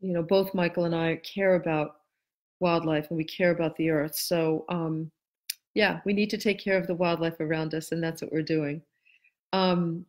You 0.00 0.12
know, 0.12 0.22
both 0.22 0.54
Michael 0.54 0.84
and 0.84 0.94
I 0.94 1.16
care 1.16 1.54
about 1.54 1.96
wildlife 2.60 3.08
and 3.10 3.16
we 3.16 3.24
care 3.24 3.50
about 3.50 3.76
the 3.76 3.90
earth. 3.90 4.14
So 4.14 4.64
um, 4.68 5.10
yeah, 5.76 6.00
we 6.06 6.14
need 6.14 6.30
to 6.30 6.38
take 6.38 6.58
care 6.58 6.78
of 6.78 6.86
the 6.86 6.94
wildlife 6.94 7.38
around 7.38 7.74
us, 7.74 7.92
and 7.92 8.02
that's 8.02 8.22
what 8.22 8.32
we're 8.32 8.40
doing. 8.40 8.80
Um, 9.52 10.06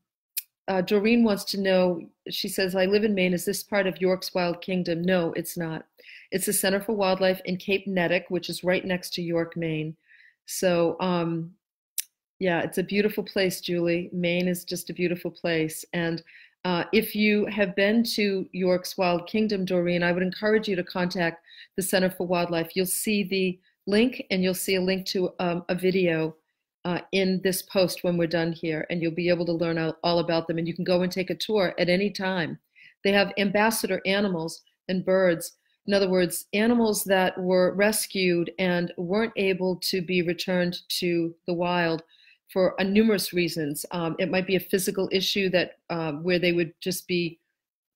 uh, 0.70 0.80
Doreen 0.80 1.26
wants 1.26 1.44
to 1.44 1.60
know, 1.60 2.02
she 2.30 2.48
says, 2.48 2.74
I 2.74 2.86
live 2.86 3.04
in 3.04 3.14
Maine. 3.14 3.34
Is 3.34 3.44
this 3.44 3.64
part 3.64 3.86
of 3.86 4.00
York's 4.00 4.34
Wild 4.34 4.62
Kingdom? 4.62 5.02
No, 5.02 5.34
it's 5.34 5.58
not. 5.58 5.86
It's 6.32 6.46
the 6.46 6.54
Center 6.54 6.80
for 6.80 6.94
Wildlife 6.94 7.42
in 7.44 7.58
Cape 7.58 7.86
Neddick, 7.86 8.24
which 8.30 8.50
is 8.50 8.64
right 8.64 8.86
next 8.86 9.14
to 9.16 9.22
York, 9.22 9.58
Maine. 9.58 9.98
So, 10.46 10.96
um, 11.02 11.52
yeah, 12.40 12.62
it's 12.62 12.78
a 12.78 12.84
beautiful 12.84 13.24
place, 13.24 13.62
Julie. 13.62 14.10
Maine 14.14 14.48
is 14.48 14.64
just 14.64 14.90
a 14.90 14.94
beautiful 14.94 15.32
place. 15.32 15.84
And 15.94 16.22
uh, 16.66 16.84
if 16.94 17.16
you 17.16 17.46
have 17.46 17.76
been 17.76 18.04
to 18.04 18.48
York's 18.52 18.98
Wild 18.98 19.28
Kingdom, 19.28 19.66
Doreen, 19.66 20.04
I 20.04 20.12
would 20.12 20.24
encourage 20.24 20.68
you 20.68 20.76
to 20.76 20.84
contact 20.84 21.44
the 21.76 21.82
Center 21.82 22.10
for 22.10 22.28
Wildlife. 22.28 22.76
You'll 22.76 22.86
see 22.86 23.24
the 23.24 23.60
link 23.88 24.24
and 24.30 24.44
you'll 24.44 24.54
see 24.54 24.76
a 24.76 24.82
link 24.82 25.06
to 25.08 25.32
um, 25.40 25.64
a 25.70 25.76
video 25.76 26.36
uh, 26.86 27.00
in 27.12 27.42
this 27.44 27.64
post 27.64 28.04
when 28.04 28.18
we're 28.18 28.28
done 28.28 28.54
here, 28.54 28.86
and 28.90 29.02
you'll 29.02 29.12
be 29.12 29.30
able 29.30 29.46
to 29.46 29.52
learn 29.52 29.78
all, 29.78 29.98
all 30.04 30.20
about 30.20 30.48
them. 30.48 30.58
And 30.58 30.68
you 30.68 30.76
can 30.76 30.86
go 30.86 31.02
and 31.02 31.12
take 31.12 31.30
a 31.30 31.36
tour 31.36 31.74
at 31.80 31.90
any 31.90 32.10
time. 32.10 32.60
They 33.04 33.12
have 33.12 33.34
ambassador 33.38 34.02
animals 34.06 34.62
and 34.88 35.04
birds. 35.04 35.54
In 35.86 35.94
other 35.94 36.10
words, 36.10 36.46
animals 36.54 37.04
that 37.06 37.38
were 37.38 37.74
rescued 37.74 38.52
and 38.60 38.94
weren't 38.98 39.34
able 39.36 39.78
to 39.84 40.02
be 40.02 40.22
returned 40.22 40.78
to 41.00 41.34
the 41.46 41.54
wild 41.54 42.04
for 42.52 42.80
uh, 42.80 42.84
numerous 42.84 43.34
reasons. 43.34 43.86
Um, 43.92 44.16
it 44.20 44.32
might 44.32 44.48
be 44.48 44.56
a 44.56 44.60
physical 44.60 45.10
issue 45.12 45.50
that 45.50 45.74
um, 45.90 46.24
where 46.24 46.40
they 46.40 46.54
would 46.54 46.74
just 46.82 47.08
be, 47.08 47.40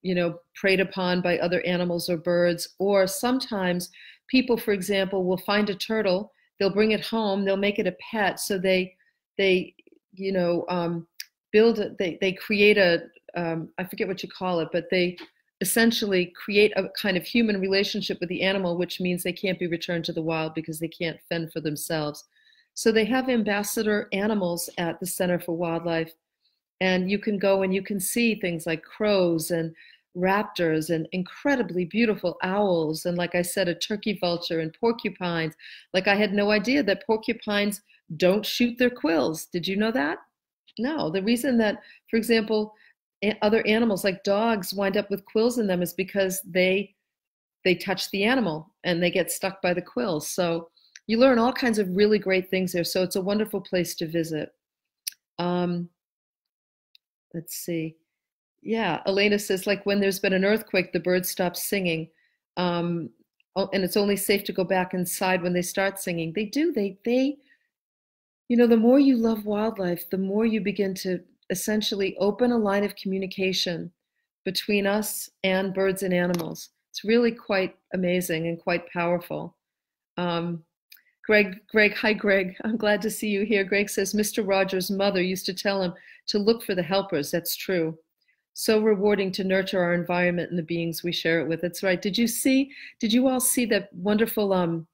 you 0.02 0.14
know, 0.14 0.38
preyed 0.54 0.80
upon 0.80 1.22
by 1.22 1.38
other 1.38 1.60
animals 1.62 2.08
or 2.08 2.16
birds, 2.16 2.68
or 2.78 3.06
sometimes 3.06 3.90
people, 4.28 4.56
for 4.56 4.72
example, 4.72 5.24
will 5.24 5.38
find 5.38 5.70
a 5.70 5.74
turtle 5.74 6.32
they'll 6.62 6.70
bring 6.70 6.92
it 6.92 7.04
home 7.04 7.44
they'll 7.44 7.56
make 7.56 7.80
it 7.80 7.88
a 7.88 7.96
pet 8.10 8.38
so 8.38 8.56
they 8.56 8.94
they 9.36 9.74
you 10.12 10.30
know 10.30 10.64
um, 10.68 11.06
build 11.50 11.80
they 11.98 12.18
they 12.20 12.32
create 12.32 12.78
a 12.78 13.02
um, 13.34 13.68
I 13.78 13.84
forget 13.84 14.06
what 14.06 14.22
you 14.22 14.28
call 14.28 14.60
it 14.60 14.68
but 14.72 14.84
they 14.88 15.16
essentially 15.60 16.32
create 16.36 16.72
a 16.76 16.88
kind 17.00 17.16
of 17.16 17.24
human 17.24 17.60
relationship 17.60 18.18
with 18.20 18.28
the 18.28 18.42
animal 18.42 18.78
which 18.78 19.00
means 19.00 19.22
they 19.22 19.32
can't 19.32 19.58
be 19.58 19.66
returned 19.66 20.04
to 20.04 20.12
the 20.12 20.22
wild 20.22 20.54
because 20.54 20.78
they 20.78 20.88
can't 20.88 21.18
fend 21.28 21.52
for 21.52 21.60
themselves 21.60 22.24
so 22.74 22.90
they 22.90 23.04
have 23.04 23.28
ambassador 23.28 24.08
animals 24.12 24.70
at 24.78 24.98
the 25.00 25.06
center 25.06 25.38
for 25.38 25.56
wildlife 25.56 26.12
and 26.80 27.10
you 27.10 27.18
can 27.18 27.38
go 27.38 27.62
and 27.62 27.74
you 27.74 27.82
can 27.82 28.00
see 28.00 28.34
things 28.34 28.66
like 28.66 28.82
crows 28.82 29.50
and 29.50 29.74
raptors 30.16 30.90
and 30.90 31.08
incredibly 31.12 31.84
beautiful 31.84 32.36
owls 32.42 33.06
and 33.06 33.16
like 33.16 33.34
i 33.34 33.40
said 33.40 33.68
a 33.68 33.74
turkey 33.74 34.18
vulture 34.20 34.60
and 34.60 34.76
porcupines. 34.78 35.54
Like 35.94 36.06
i 36.08 36.14
had 36.14 36.32
no 36.32 36.50
idea 36.50 36.82
that 36.82 37.06
porcupines 37.06 37.80
don't 38.16 38.44
shoot 38.44 38.76
their 38.78 38.90
quills. 38.90 39.46
Did 39.46 39.66
you 39.66 39.76
know 39.76 39.92
that? 39.92 40.18
No. 40.78 41.08
The 41.08 41.22
reason 41.22 41.56
that 41.58 41.78
for 42.10 42.16
example 42.16 42.74
other 43.40 43.64
animals 43.66 44.02
like 44.02 44.24
dogs 44.24 44.74
wind 44.74 44.96
up 44.96 45.08
with 45.08 45.24
quills 45.24 45.58
in 45.58 45.66
them 45.66 45.82
is 45.82 45.92
because 45.94 46.42
they 46.42 46.94
they 47.64 47.76
touch 47.76 48.10
the 48.10 48.24
animal 48.24 48.74
and 48.82 49.00
they 49.00 49.10
get 49.10 49.30
stuck 49.30 49.62
by 49.62 49.72
the 49.72 49.80
quills. 49.80 50.28
So 50.28 50.68
you 51.06 51.18
learn 51.18 51.38
all 51.38 51.52
kinds 51.52 51.78
of 51.78 51.96
really 51.96 52.18
great 52.18 52.50
things 52.50 52.72
there 52.72 52.84
so 52.84 53.02
it's 53.02 53.16
a 53.16 53.20
wonderful 53.20 53.60
place 53.60 53.94
to 53.94 54.06
visit 54.06 54.54
um, 55.38 55.88
let's 57.34 57.56
see 57.56 57.96
yeah, 58.62 59.00
Elena 59.06 59.38
says 59.38 59.66
like 59.66 59.84
when 59.84 60.00
there's 60.00 60.20
been 60.20 60.32
an 60.32 60.44
earthquake, 60.44 60.92
the 60.92 61.00
birds 61.00 61.28
stop 61.28 61.56
singing, 61.56 62.08
um, 62.56 63.10
and 63.56 63.84
it's 63.84 63.96
only 63.96 64.16
safe 64.16 64.44
to 64.44 64.52
go 64.52 64.64
back 64.64 64.94
inside 64.94 65.42
when 65.42 65.52
they 65.52 65.62
start 65.62 65.98
singing. 65.98 66.32
They 66.32 66.44
do. 66.44 66.72
They 66.72 66.96
they, 67.04 67.36
you 68.48 68.56
know, 68.56 68.68
the 68.68 68.76
more 68.76 69.00
you 69.00 69.16
love 69.16 69.44
wildlife, 69.44 70.08
the 70.10 70.18
more 70.18 70.46
you 70.46 70.60
begin 70.60 70.94
to 70.96 71.20
essentially 71.50 72.16
open 72.18 72.52
a 72.52 72.56
line 72.56 72.84
of 72.84 72.96
communication 72.96 73.90
between 74.44 74.86
us 74.86 75.28
and 75.42 75.74
birds 75.74 76.04
and 76.04 76.14
animals. 76.14 76.70
It's 76.90 77.04
really 77.04 77.32
quite 77.32 77.76
amazing 77.94 78.46
and 78.46 78.58
quite 78.58 78.88
powerful. 78.90 79.56
Um, 80.16 80.62
Greg, 81.24 81.60
Greg, 81.68 81.94
hi 81.94 82.12
Greg. 82.12 82.56
I'm 82.64 82.76
glad 82.76 83.00
to 83.02 83.10
see 83.10 83.28
you 83.28 83.44
here. 83.44 83.64
Greg 83.64 83.88
says 83.88 84.12
Mr. 84.12 84.46
Rogers' 84.46 84.90
mother 84.90 85.22
used 85.22 85.46
to 85.46 85.54
tell 85.54 85.82
him 85.82 85.94
to 86.26 86.38
look 86.38 86.64
for 86.64 86.74
the 86.74 86.82
helpers. 86.82 87.30
That's 87.30 87.54
true 87.54 87.96
so 88.54 88.80
rewarding 88.80 89.32
to 89.32 89.44
nurture 89.44 89.82
our 89.82 89.94
environment 89.94 90.50
and 90.50 90.58
the 90.58 90.62
beings 90.62 91.02
we 91.02 91.12
share 91.12 91.40
it 91.40 91.48
with. 91.48 91.60
That's 91.60 91.82
right. 91.82 92.00
Did 92.00 92.18
you 92.18 92.26
see, 92.26 92.70
did 93.00 93.12
you 93.12 93.28
all 93.28 93.40
see 93.40 93.64
that 93.66 93.92
wonderful 93.94 94.52
um, 94.52 94.86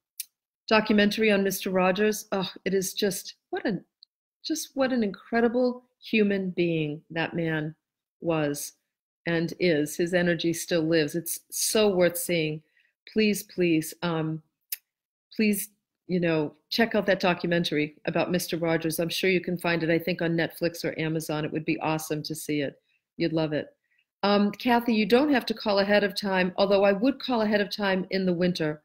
documentary 0.68 1.30
on 1.32 1.44
Mr. 1.44 1.72
Rogers? 1.72 2.26
Oh, 2.32 2.50
it 2.64 2.74
is 2.74 2.94
just, 2.94 3.34
what 3.50 3.66
a, 3.66 3.80
just 4.44 4.70
what 4.74 4.92
an 4.92 5.02
incredible 5.02 5.84
human 6.00 6.50
being 6.50 7.02
that 7.10 7.34
man 7.34 7.74
was 8.20 8.74
and 9.26 9.52
is. 9.58 9.96
His 9.96 10.14
energy 10.14 10.52
still 10.52 10.82
lives. 10.82 11.16
It's 11.16 11.40
so 11.50 11.88
worth 11.88 12.16
seeing. 12.16 12.62
Please, 13.12 13.42
please, 13.42 13.92
um, 14.02 14.40
please, 15.34 15.70
you 16.08 16.18
know, 16.18 16.54
check 16.70 16.94
out 16.94 17.06
that 17.06 17.20
documentary 17.20 17.94
about 18.06 18.32
Mr. 18.32 18.60
Rogers. 18.60 18.98
I'm 18.98 19.10
sure 19.10 19.28
you 19.28 19.42
can 19.42 19.58
find 19.58 19.82
it, 19.82 19.90
I 19.90 19.98
think, 19.98 20.22
on 20.22 20.36
Netflix 20.36 20.82
or 20.82 20.98
Amazon. 20.98 21.44
It 21.44 21.52
would 21.52 21.66
be 21.66 21.78
awesome 21.80 22.22
to 22.24 22.34
see 22.34 22.62
it. 22.62 22.80
You'd 23.18 23.34
love 23.34 23.52
it. 23.52 23.68
Um, 24.22 24.50
Kathy, 24.50 24.94
you 24.94 25.06
don't 25.06 25.32
have 25.32 25.44
to 25.46 25.54
call 25.54 25.78
ahead 25.78 26.02
of 26.02 26.18
time, 26.18 26.52
although 26.56 26.82
I 26.82 26.92
would 26.92 27.20
call 27.20 27.42
ahead 27.42 27.60
of 27.60 27.70
time 27.70 28.06
in 28.10 28.24
the 28.24 28.32
winter. 28.32 28.82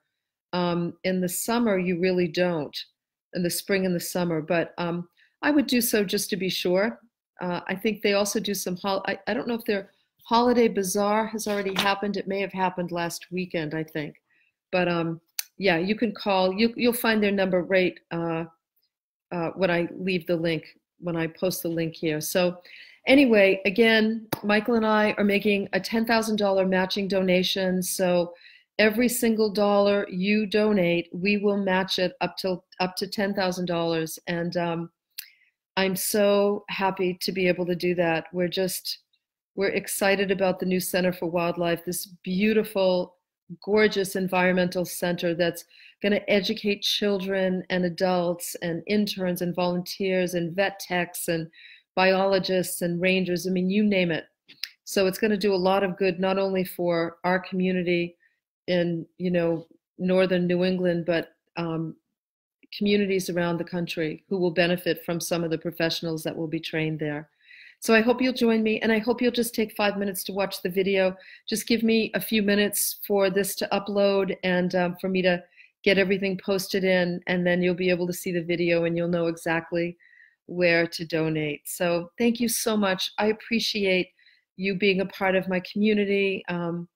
Um, 0.52 0.94
in 1.06 1.22
the 1.22 1.30
summer, 1.30 1.80
you 1.80 2.00
really 2.00 2.28
don't, 2.28 2.78
in 3.34 3.42
the 3.42 3.50
spring 3.50 3.86
and 3.86 3.96
the 3.96 4.00
summer, 4.00 4.42
but 4.42 4.74
um, 4.78 5.08
I 5.42 5.50
would 5.50 5.66
do 5.66 5.82
so 5.82 6.04
just 6.04 6.30
to 6.30 6.38
be 6.38 6.50
sure. 6.50 7.00
Uh, 7.42 7.62
I 7.68 7.76
think 7.76 8.02
they 8.02 8.14
also 8.14 8.40
do 8.40 8.54
some, 8.54 8.76
hol- 8.76 9.04
I, 9.08 9.18
I 9.28 9.34
don't 9.34 9.48
know 9.48 9.56
if 9.56 9.66
their 9.66 9.92
holiday 10.26 10.68
bazaar 10.68 11.26
has 11.28 11.48
already 11.48 11.74
happened. 11.76 12.18
It 12.18 12.28
may 12.28 12.42
have 12.42 12.54
happened 12.54 12.92
last 12.92 13.28
weekend, 13.32 13.74
I 13.74 13.84
think. 13.84 14.16
But 14.72 14.88
um, 14.88 15.20
yeah, 15.64 15.78
you 15.78 15.96
can 15.96 16.14
call, 16.14 16.54
you, 16.54 16.74
you'll 16.76 16.94
find 16.94 17.22
their 17.22 17.32
number 17.32 17.64
right 17.64 17.98
uh, 18.12 18.46
uh, 19.32 19.50
when 19.56 19.72
I 19.72 19.88
leave 19.98 20.28
the 20.28 20.36
link, 20.36 20.64
when 21.00 21.16
I 21.16 21.28
post 21.28 21.64
the 21.64 21.70
link 21.70 21.96
here. 21.96 22.22
So 22.22 22.58
Anyway, 23.06 23.62
again, 23.66 24.28
Michael 24.44 24.76
and 24.76 24.86
I 24.86 25.14
are 25.18 25.26
making 25.26 25.68
a 25.74 25.80
$10,000 25.80 26.70
matching 26.70 27.08
donation. 27.08 27.84
So 27.84 28.34
every 28.80 29.10
single 29.10 29.52
dollar 29.52 30.08
you 30.10 30.46
donate, 30.46 31.10
we 31.12 31.38
will 31.38 31.58
match 31.58 32.00
it 32.00 32.14
up 32.22 32.38
to 32.38 32.62
up 32.80 32.96
to 32.98 33.08
$10,000. 33.08 34.20
And 34.28 34.58
um, 34.58 34.90
I'm 35.76 35.98
so 35.98 36.64
happy 36.70 37.18
to 37.22 37.32
be 37.34 37.48
able 37.48 37.66
to 37.66 37.76
do 37.76 37.94
that. 37.96 38.26
We're 38.32 38.48
just 38.48 39.00
We're 39.56 39.68
excited 39.68 40.32
about 40.32 40.60
the 40.60 40.66
new 40.66 40.80
Center 40.80 41.12
for 41.12 41.30
Wildlife, 41.30 41.84
this 41.84 42.06
beautiful, 42.24 43.16
gorgeous 43.62 44.16
environmental 44.16 44.86
center 44.86 45.34
that's 45.34 45.66
going 46.02 46.12
to 46.12 46.30
educate 46.30 46.82
children 46.82 47.64
and 47.70 47.86
adults 47.86 48.56
and 48.62 48.84
interns 48.88 49.42
and 49.42 49.56
volunteers 49.56 50.34
and 50.34 50.56
vet 50.56 50.80
techs 50.80 51.28
and 51.28 51.50
biologists 51.96 52.82
and 52.82 53.02
rangers. 53.02 53.48
I 53.48 53.52
mean, 53.52 53.70
you 53.70 53.84
name 53.84 54.12
it. 54.12 54.26
So 54.84 55.08
it's 55.08 55.18
going 55.18 55.32
to 55.32 55.38
do 55.38 55.54
a 55.54 55.56
lot 55.56 55.84
of 55.84 55.98
good, 55.98 56.20
not 56.20 56.38
only 56.38 56.64
for 56.64 57.18
our 57.24 57.40
community 57.40 58.18
in, 58.68 59.06
you 59.18 59.32
know, 59.32 59.68
northern 59.98 60.48
New 60.48 60.64
England, 60.64 61.06
but 61.06 61.30
um, 61.56 61.96
communities 62.78 63.30
around 63.30 63.58
the 63.58 63.64
country 63.64 64.24
who 64.28 64.38
will 64.38 64.52
benefit 64.52 65.06
from 65.06 65.20
some 65.20 65.44
of 65.44 65.52
the 65.52 65.58
professionals 65.58 66.24
that 66.24 66.36
will 66.36 66.48
be 66.48 66.60
trained 66.60 67.00
there. 67.00 67.30
So 67.84 67.94
I 67.94 68.00
hope 68.00 68.22
you'll 68.22 68.32
join 68.32 68.64
me 68.64 68.80
and 68.80 68.94
I 68.94 69.00
hope 69.00 69.22
you'll 69.22 69.34
just 69.34 69.54
take 69.54 69.76
five 69.76 69.98
minutes 69.98 70.24
to 70.24 70.32
watch 70.32 70.62
the 70.62 70.70
video. 70.70 71.18
Just 71.50 71.68
give 71.68 71.84
me 71.84 72.12
a 72.14 72.22
few 72.22 72.42
minutes 72.42 73.02
for 73.06 73.30
this 73.30 73.56
to 73.56 73.68
upload 73.74 74.38
and 74.46 74.74
um, 74.74 74.96
for 75.02 75.10
me 75.10 75.22
to 75.24 75.44
get 75.84 75.98
everything 75.98 76.40
posted 76.42 76.86
in 76.86 77.20
and 77.28 77.46
then 77.46 77.62
you'll 77.62 77.76
be 77.76 77.90
able 77.90 78.08
to 78.08 78.14
see 78.14 78.32
the 78.32 78.42
video 78.42 78.86
and 78.86 78.96
you'll 78.96 79.10
know 79.10 79.28
exactly 79.28 79.98
where 80.46 80.88
to 80.88 81.06
donate. 81.06 81.64
So 81.66 82.10
thank 82.18 82.40
you 82.40 82.48
so 82.48 82.78
much. 82.78 83.12
I 83.18 83.26
appreciate 83.26 84.08
you 84.56 84.76
being 84.76 85.02
a 85.02 85.06
part 85.08 85.36
of 85.36 85.50
my 85.50 85.62
community. 85.70 86.42
Um, 86.48 86.88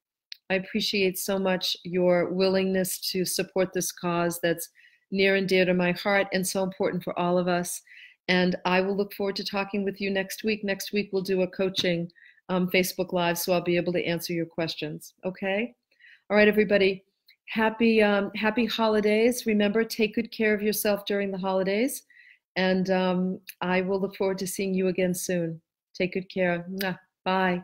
I 0.49 0.53
appreciate 0.53 1.17
so 1.17 1.37
much 1.37 1.75
your 1.83 2.31
willingness 2.31 3.11
to 3.11 3.25
support 3.25 3.73
this 3.73 3.91
cause 3.91 4.39
that's 4.41 4.69
near 5.11 5.35
and 5.35 5.49
dear 5.49 5.65
to 5.65 5.73
my 5.73 5.91
heart 5.91 6.27
and 6.31 6.47
so 6.47 6.63
important 6.63 7.03
for 7.03 7.17
all 7.19 7.37
of 7.37 7.49
us. 7.49 7.81
And 8.27 8.55
I 8.65 8.81
will 8.81 8.95
look 8.95 9.13
forward 9.13 9.35
to 9.37 9.45
talking 9.45 9.83
with 9.83 10.01
you 10.01 10.09
next 10.09 10.43
week. 10.43 10.63
Next 10.63 10.91
week, 10.91 11.09
we'll 11.11 11.21
do 11.21 11.41
a 11.41 11.47
coaching 11.47 12.11
um, 12.49 12.69
Facebook 12.69 13.13
Live, 13.13 13.37
so 13.37 13.53
I'll 13.53 13.61
be 13.61 13.77
able 13.77 13.93
to 13.93 14.05
answer 14.05 14.33
your 14.33 14.45
questions. 14.45 15.13
Okay? 15.25 15.73
All 16.29 16.37
right, 16.37 16.47
everybody. 16.47 17.03
Happy, 17.47 18.03
um, 18.03 18.31
happy 18.35 18.65
holidays. 18.65 19.45
Remember, 19.45 19.83
take 19.83 20.15
good 20.15 20.31
care 20.31 20.53
of 20.53 20.61
yourself 20.61 21.05
during 21.05 21.31
the 21.31 21.37
holidays. 21.37 22.03
And 22.57 22.89
um, 22.89 23.39
I 23.61 23.81
will 23.81 24.01
look 24.01 24.15
forward 24.15 24.39
to 24.39 24.47
seeing 24.47 24.73
you 24.73 24.87
again 24.87 25.13
soon. 25.13 25.61
Take 25.93 26.13
good 26.13 26.29
care. 26.29 26.65
Bye. 27.23 27.63